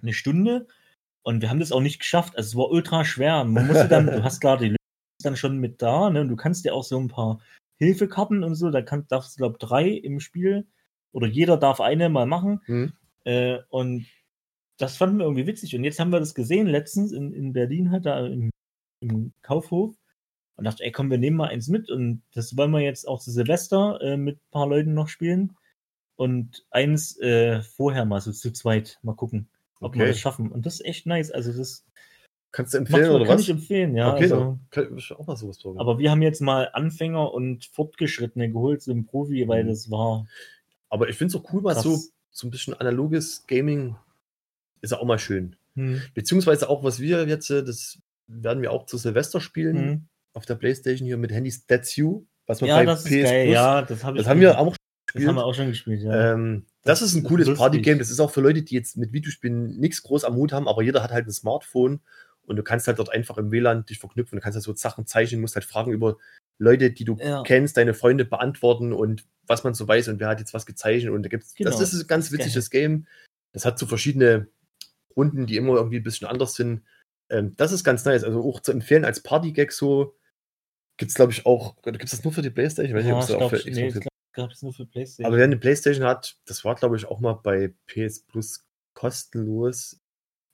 [0.00, 0.66] eine Stunde
[1.22, 2.36] und wir haben das auch nicht geschafft.
[2.36, 3.44] Also es war ultra schwer.
[3.44, 4.76] Man musste dann, du hast klar die Lösung
[5.22, 6.22] dann schon mit da, ne?
[6.22, 7.40] Und du kannst dir auch so ein paar
[7.78, 10.66] Hilfekarten und so, da kann, darfst du, glaube drei im Spiel
[11.12, 12.60] oder jeder darf eine mal machen.
[12.64, 12.92] Hm.
[13.24, 14.06] Äh, und
[14.78, 15.74] das fanden wir irgendwie witzig.
[15.76, 18.50] Und jetzt haben wir das gesehen, letztens in, in Berlin halt da im,
[19.00, 19.94] im Kaufhof.
[20.56, 21.90] Und dachte, ey, komm, wir nehmen mal eins mit.
[21.90, 25.56] Und das wollen wir jetzt auch zu Silvester äh, mit ein paar Leuten noch spielen.
[26.16, 29.48] Und eins äh, vorher mal so zu zweit mal gucken,
[29.82, 30.08] ob wir Okay.
[30.10, 30.50] das schaffen.
[30.50, 31.30] Und das ist echt nice.
[31.30, 31.84] Also das
[32.54, 33.42] Kannst du empfehlen oder kann was?
[33.42, 34.12] ich empfehlen, ja.
[34.12, 35.80] okay, also, kann ich auch mal sowas probieren.
[35.80, 39.68] aber wir haben jetzt mal Anfänger und Fortgeschrittene geholt, im Profi, weil Mhm.
[39.68, 40.26] das war
[40.90, 41.98] Aber ich finde es auch cool, mal so,
[42.30, 43.96] so ein bisschen analoges Gaming
[44.82, 45.56] ist ja auch mal schön.
[45.76, 46.02] Hm.
[46.12, 50.06] Beziehungsweise auch, was wir jetzt, äh, das werden wir auch zu Silvester spielen, Hm.
[50.34, 53.22] auf der Playstation hier mit Handys That's You, was man Ja, bei das ist PS
[53.30, 53.44] geil.
[53.44, 54.76] Plus, Ja, das ich das haben wir auch Das
[55.06, 55.28] gespielt.
[55.28, 56.34] haben wir auch schon gespielt, ja.
[56.34, 57.52] Ähm, das, ist ein cooles.
[57.56, 57.98] Partygame.
[57.98, 60.82] Das ist auch für Leute, die jetzt mit Videospielen nichts groß am Hut haben, aber
[60.82, 62.00] jeder hat halt ein Smartphone
[62.44, 64.36] und du kannst halt dort einfach im WLAN dich verknüpfen.
[64.36, 66.16] Du kannst halt so Sachen zeichnen, musst halt Fragen über
[66.58, 67.42] Leute, die du Ja.
[67.44, 71.12] kennst, deine Freunde beantworten und was man so weiß und wer hat jetzt was gezeichnet
[71.12, 73.06] und da gibt's, Genau, das ist ein ganz witziges Game.
[73.52, 74.48] Das hat so verschiedene
[75.16, 76.82] Runden, die immer irgendwie ein bisschen anders sind.
[77.30, 78.24] Ähm, das ist ganz nice.
[78.24, 80.16] Also auch zu empfehlen als Party-Gag so.
[80.96, 81.80] Gibt es, glaube ich, auch.
[81.82, 82.90] Gibt es das nur für die Playstation?
[82.90, 84.11] Ich weiß nicht, Ja, ob es auch für nee, Xbox gibt.
[84.32, 85.26] Gab es nur für PlayStation.
[85.26, 88.64] Aber wer eine Playstation hat, das war, glaube ich, auch mal bei PS Plus
[88.94, 89.98] kostenlos.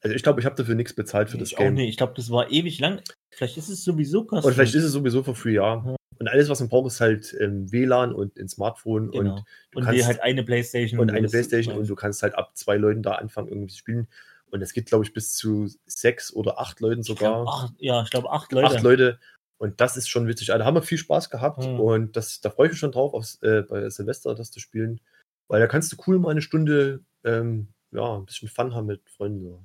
[0.00, 1.74] Also ich glaube, ich habe dafür nichts bezahlt für Nee, das ich auch Game.
[1.74, 1.88] nicht.
[1.88, 3.00] Ich glaube, das war ewig lang.
[3.30, 4.44] Vielleicht ist es sowieso kostenlos.
[4.46, 5.82] Und vielleicht ist es sowieso für free, ja.
[5.84, 5.96] Ja.
[6.20, 9.36] Und alles, was man braucht, ist halt ähm, WLAN und ein Smartphone Genau.
[9.36, 11.00] und du und kannst- halt eine Playstation.
[11.00, 14.08] und eine Playstation und du kannst halt ab zwei Leuten da anfangen, irgendwie zu spielen.
[14.50, 17.44] Und es geht, glaube ich, bis zu sechs oder acht Leuten Ich sogar.
[17.44, 18.66] glaub, acht, ja, ich glaube acht Leute.
[18.66, 19.20] acht Leute.
[19.60, 20.50] Und das ist schon witzig.
[20.52, 21.80] Also, da haben wir viel Spaß gehabt Mhm.
[21.80, 25.00] und das, da freue ich mich schon drauf, aufs, äh, bei Silvester das zu spielen.
[25.48, 29.08] Weil da kannst du cool mal eine Stunde ähm, ja, ein bisschen Fun haben mit
[29.10, 29.42] Freunden.
[29.44, 29.64] So.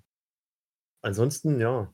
[1.02, 1.94] Ansonsten, ja.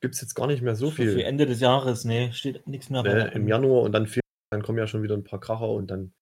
[0.00, 1.20] Gibt es jetzt gar nicht mehr so Für- Für viel.
[1.24, 3.04] Ende des Jahres, nee, steht nichts mehr.
[3.04, 3.48] äh, Im an.
[3.48, 4.08] Januar und dann,
[4.50, 6.12] dann kommen ja schon wieder ein paar Kracher und dann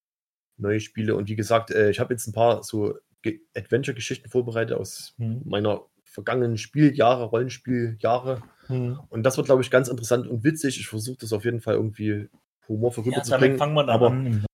[0.57, 1.17] neue Spiele.
[1.17, 5.43] Und wie gesagt, äh, ich habe jetzt ein paar so Ge- Adventure-Geschichten vorbereitet aus Hm.
[5.45, 8.43] meiner vergangenen Spieljahre, Rollenspieljahre.
[8.73, 9.01] Hm.
[9.11, 10.79] Und das wird, glaube ich, ganz interessant und witzig.
[10.81, 12.29] Ich versuche das auf jeden Fall irgendwie
[12.69, 13.59] humorvoll Ja, damit rüberzubringen.
[13.59, 14.47] fangen wir dann aber an.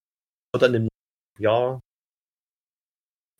[0.52, 0.88] wird dann im
[1.38, 1.80] Jahr.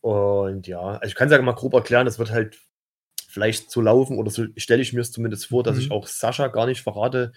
[0.01, 2.57] Und ja, also ich kann es ja mal grob erklären, das wird halt
[3.27, 5.81] vielleicht so laufen oder so stelle ich mir es zumindest vor, dass Mhm.
[5.81, 7.33] ich auch Sascha gar nicht verrate,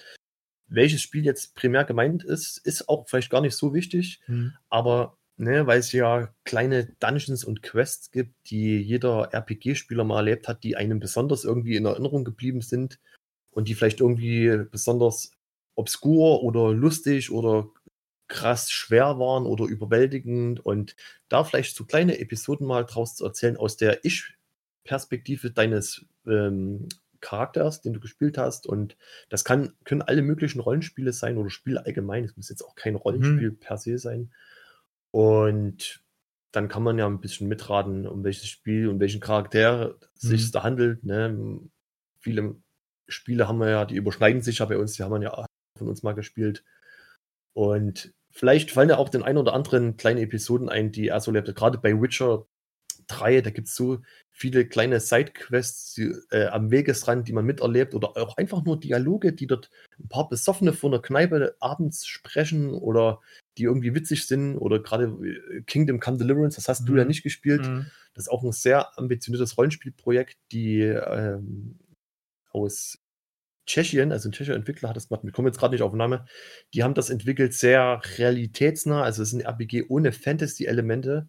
[0.68, 4.54] welches Spiel jetzt primär gemeint ist, ist auch vielleicht gar nicht so wichtig, Hm.
[4.70, 10.46] aber ne, weil es ja kleine Dungeons und Quests gibt, die jeder RPG-Spieler mal erlebt
[10.48, 13.00] hat, die einem besonders irgendwie in Erinnerung geblieben sind
[13.52, 15.30] und die vielleicht irgendwie besonders
[15.76, 17.68] obskur oder lustig oder
[18.28, 20.96] krass schwer waren oder überwältigend und
[21.28, 26.88] da vielleicht so kleine Episoden mal draus zu erzählen aus der Ich-Perspektive deines ähm,
[27.20, 28.96] Charakters, den du gespielt hast und
[29.28, 32.96] das kann, können alle möglichen Rollenspiele sein oder Spiele allgemein, es muss jetzt auch kein
[32.96, 34.32] Rollenspiel per se sein
[35.10, 36.02] und
[36.52, 40.52] dann kann man ja ein bisschen mitraten, um welches Spiel und welchen Charakter sich Mhm.
[40.52, 41.04] da handelt.
[41.04, 41.60] Ne?
[42.18, 42.56] Viele
[43.12, 45.46] Spiele haben wir ja, die überschneiden sich ja bei uns, die haben wir ja
[45.78, 46.64] von uns mal gespielt.
[47.54, 51.30] Und vielleicht fallen ja auch den ein oder anderen kleine Episoden ein, die er so
[51.30, 51.56] erlebt hat.
[51.56, 52.46] Gerade bei Witcher
[53.08, 54.00] 3, da gibt es so
[54.30, 57.94] viele kleine Sidequests die, äh, am Wegesrand, die man miterlebt.
[57.94, 62.72] Oder auch einfach nur Dialoge, die dort ein paar Besoffene vor einer Kneipe abends sprechen
[62.72, 63.20] oder
[63.58, 64.56] die irgendwie witzig sind.
[64.56, 66.98] Oder gerade äh, Kingdom Come Deliverance, das hast du Mhm.
[66.98, 67.66] ja nicht gespielt.
[67.66, 67.86] Hm.
[68.14, 71.78] Das ist auch ein sehr ambitioniertes Rollenspielprojekt, die ähm,
[72.50, 72.98] aus
[73.66, 75.98] Tschechien, also ein tschechischer Entwickler hat das gemacht, wir kommen jetzt gerade nicht auf den
[75.98, 76.20] Namen,
[76.74, 81.28] die haben das entwickelt sehr realitätsnah, also es ist ein RPG ohne Fantasy-Elemente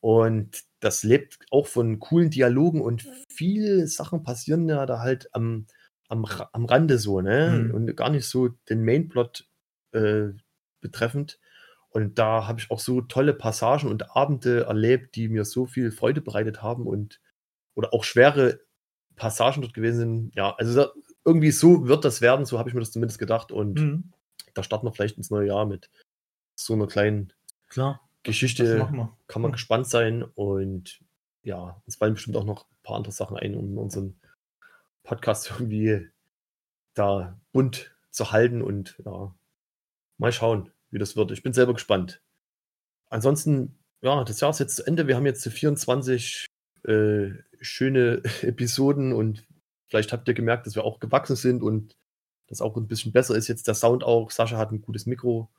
[0.00, 5.66] und das lebt auch von coolen Dialogen und viele Sachen passieren ja da halt am,
[6.08, 7.66] am, am Rande so, ne?
[7.68, 7.74] Mhm.
[7.74, 9.46] Und gar nicht so den Mainplot
[9.92, 10.28] äh,
[10.80, 11.38] betreffend.
[11.90, 15.90] Und da habe ich auch so tolle Passagen und Abende erlebt, die mir so viel
[15.90, 17.20] Freude bereitet haben und
[17.74, 18.60] oder auch schwere
[19.16, 20.36] Passagen dort gewesen sind.
[20.36, 20.92] Ja, also da,
[21.24, 23.52] irgendwie so wird das werden, so habe ich mir das zumindest gedacht.
[23.52, 24.12] Und Hm.
[24.54, 25.90] da starten wir vielleicht ins neue Jahr mit
[26.56, 27.32] so einer kleinen
[27.68, 28.78] Klar, Geschichte.
[29.26, 29.52] Kann man Hm.
[29.52, 30.22] gespannt sein.
[30.22, 31.00] Und
[31.42, 34.18] ja, uns fallen bestimmt auch noch ein paar andere Sachen ein, um unseren
[35.04, 36.08] Podcast irgendwie
[36.94, 38.62] da bunt zu halten.
[38.62, 39.34] Und ja,
[40.18, 41.30] mal schauen, wie das wird.
[41.32, 42.22] Ich bin selber gespannt.
[43.08, 45.06] Ansonsten, ja, das Jahr ist jetzt zu Ende.
[45.06, 46.46] Wir haben jetzt 24
[46.84, 49.46] äh, schöne Episoden und
[49.90, 51.96] vielleicht habt ihr gemerkt, dass wir auch gewachsen sind und
[52.48, 54.30] das auch ein bisschen besser ist jetzt der Sound auch.
[54.30, 55.50] Sascha hat ein gutes Mikro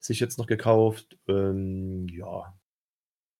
[0.00, 1.16] sich jetzt noch gekauft.
[1.28, 2.54] Ähm, ja,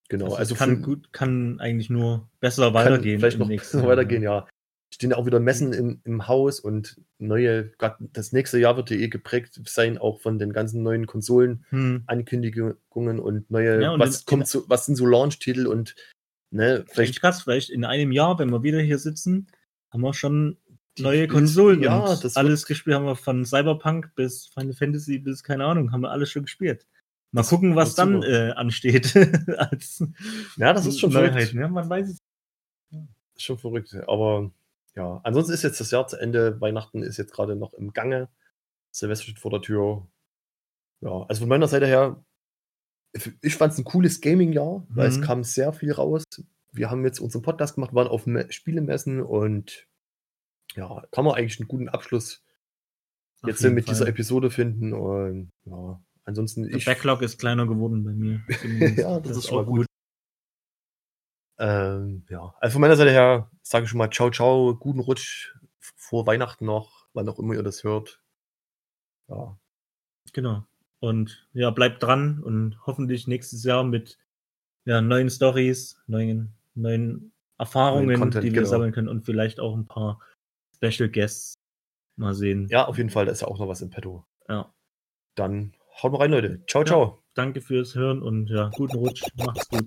[0.09, 0.27] genau.
[0.27, 3.19] Also, Also, kann für- gut, kann eigentlich nur besser weitergehen.
[3.21, 4.27] Vielleicht noch nächsten besser weitergehen, ne?
[4.27, 4.49] ja.
[4.93, 7.73] Stehen ja auch wieder Messen im, im Haus und neue,
[8.13, 11.65] das nächste Jahr wird ja eh geprägt sein, auch von den ganzen neuen Konsolen.
[11.71, 12.05] Hm.
[12.07, 15.97] Ankündigungen und neue, Ja, und was in- kommt in- so, was sind so Launch-Titel und
[16.51, 19.49] ne, vielleicht krass, vielleicht in einem Jahr, wenn wir wieder hier sitzen,
[19.95, 20.59] haben wir schon
[20.99, 21.83] neue Konsolen.
[21.83, 26.03] ja, das alles gespielt haben wir von Cyberpunk bis Final Fantasy bis keine Ahnung, haben
[26.03, 26.87] wir alles schon gespielt.
[27.33, 29.13] Mal gucken, was dann äh, ansteht.
[30.57, 31.55] ja, das ist schon Neuheit, verrückt.
[31.55, 31.69] ne?
[31.69, 32.19] Man weiß es.
[33.37, 33.93] Ist schon verrückt.
[34.07, 34.53] Aber
[34.95, 36.61] ja, ansonsten ist jetzt das Jahr zu Ende.
[36.61, 38.29] Weihnachten ist jetzt gerade noch im Gange.
[38.93, 40.07] Silvester steht vor der Tür.
[41.01, 42.25] Ja, also von meiner Seite her,
[43.43, 45.23] ich fand es ein cooles Gaming-Jahr, weil es Mhm.
[45.23, 46.23] kam sehr viel raus.
[46.75, 49.87] Wir haben jetzt unseren Podcast gemacht, waren auf Me Spielemessen und
[50.75, 52.45] ja, kann man eigentlich einen guten Abschluss
[53.43, 54.09] Auf jetzt mit dieser Fall.
[54.09, 54.93] Episode finden.
[54.93, 56.85] Und ja, ansonsten Der ich.
[56.85, 58.43] Backlog ist kleiner geworden bei mir.
[58.97, 59.87] Ja, das ist schon auch gut.
[61.57, 65.55] Ähm, ja, also von meiner Seite her sage ich schon mal ciao, ciao, guten Rutsch
[65.79, 68.21] vor Weihnachten noch, wann auch immer ihr das hört.
[69.29, 69.57] Ja.
[70.33, 70.67] Genau.
[70.99, 74.19] Und ja, bleibt dran und hoffentlich nächstes Jahr mit
[74.85, 78.69] ja, neuen Stories, neuen, neuen Erfahrungen, Content, die wir genau.
[78.69, 80.21] sammeln können und vielleicht auch ein paar
[80.75, 81.55] Special Guests.
[82.17, 82.69] Mal sehen.
[82.71, 84.25] Ja, auf jeden Fall, da ist ja auch noch was im Petto.
[84.49, 84.73] Ja.
[85.35, 86.65] Dann haut mal rein, Leute.
[86.69, 87.25] Ciao, ciao.
[87.35, 89.25] danke fürs Hören und ja, guten Rutsch.
[89.37, 89.85] Macht's gut.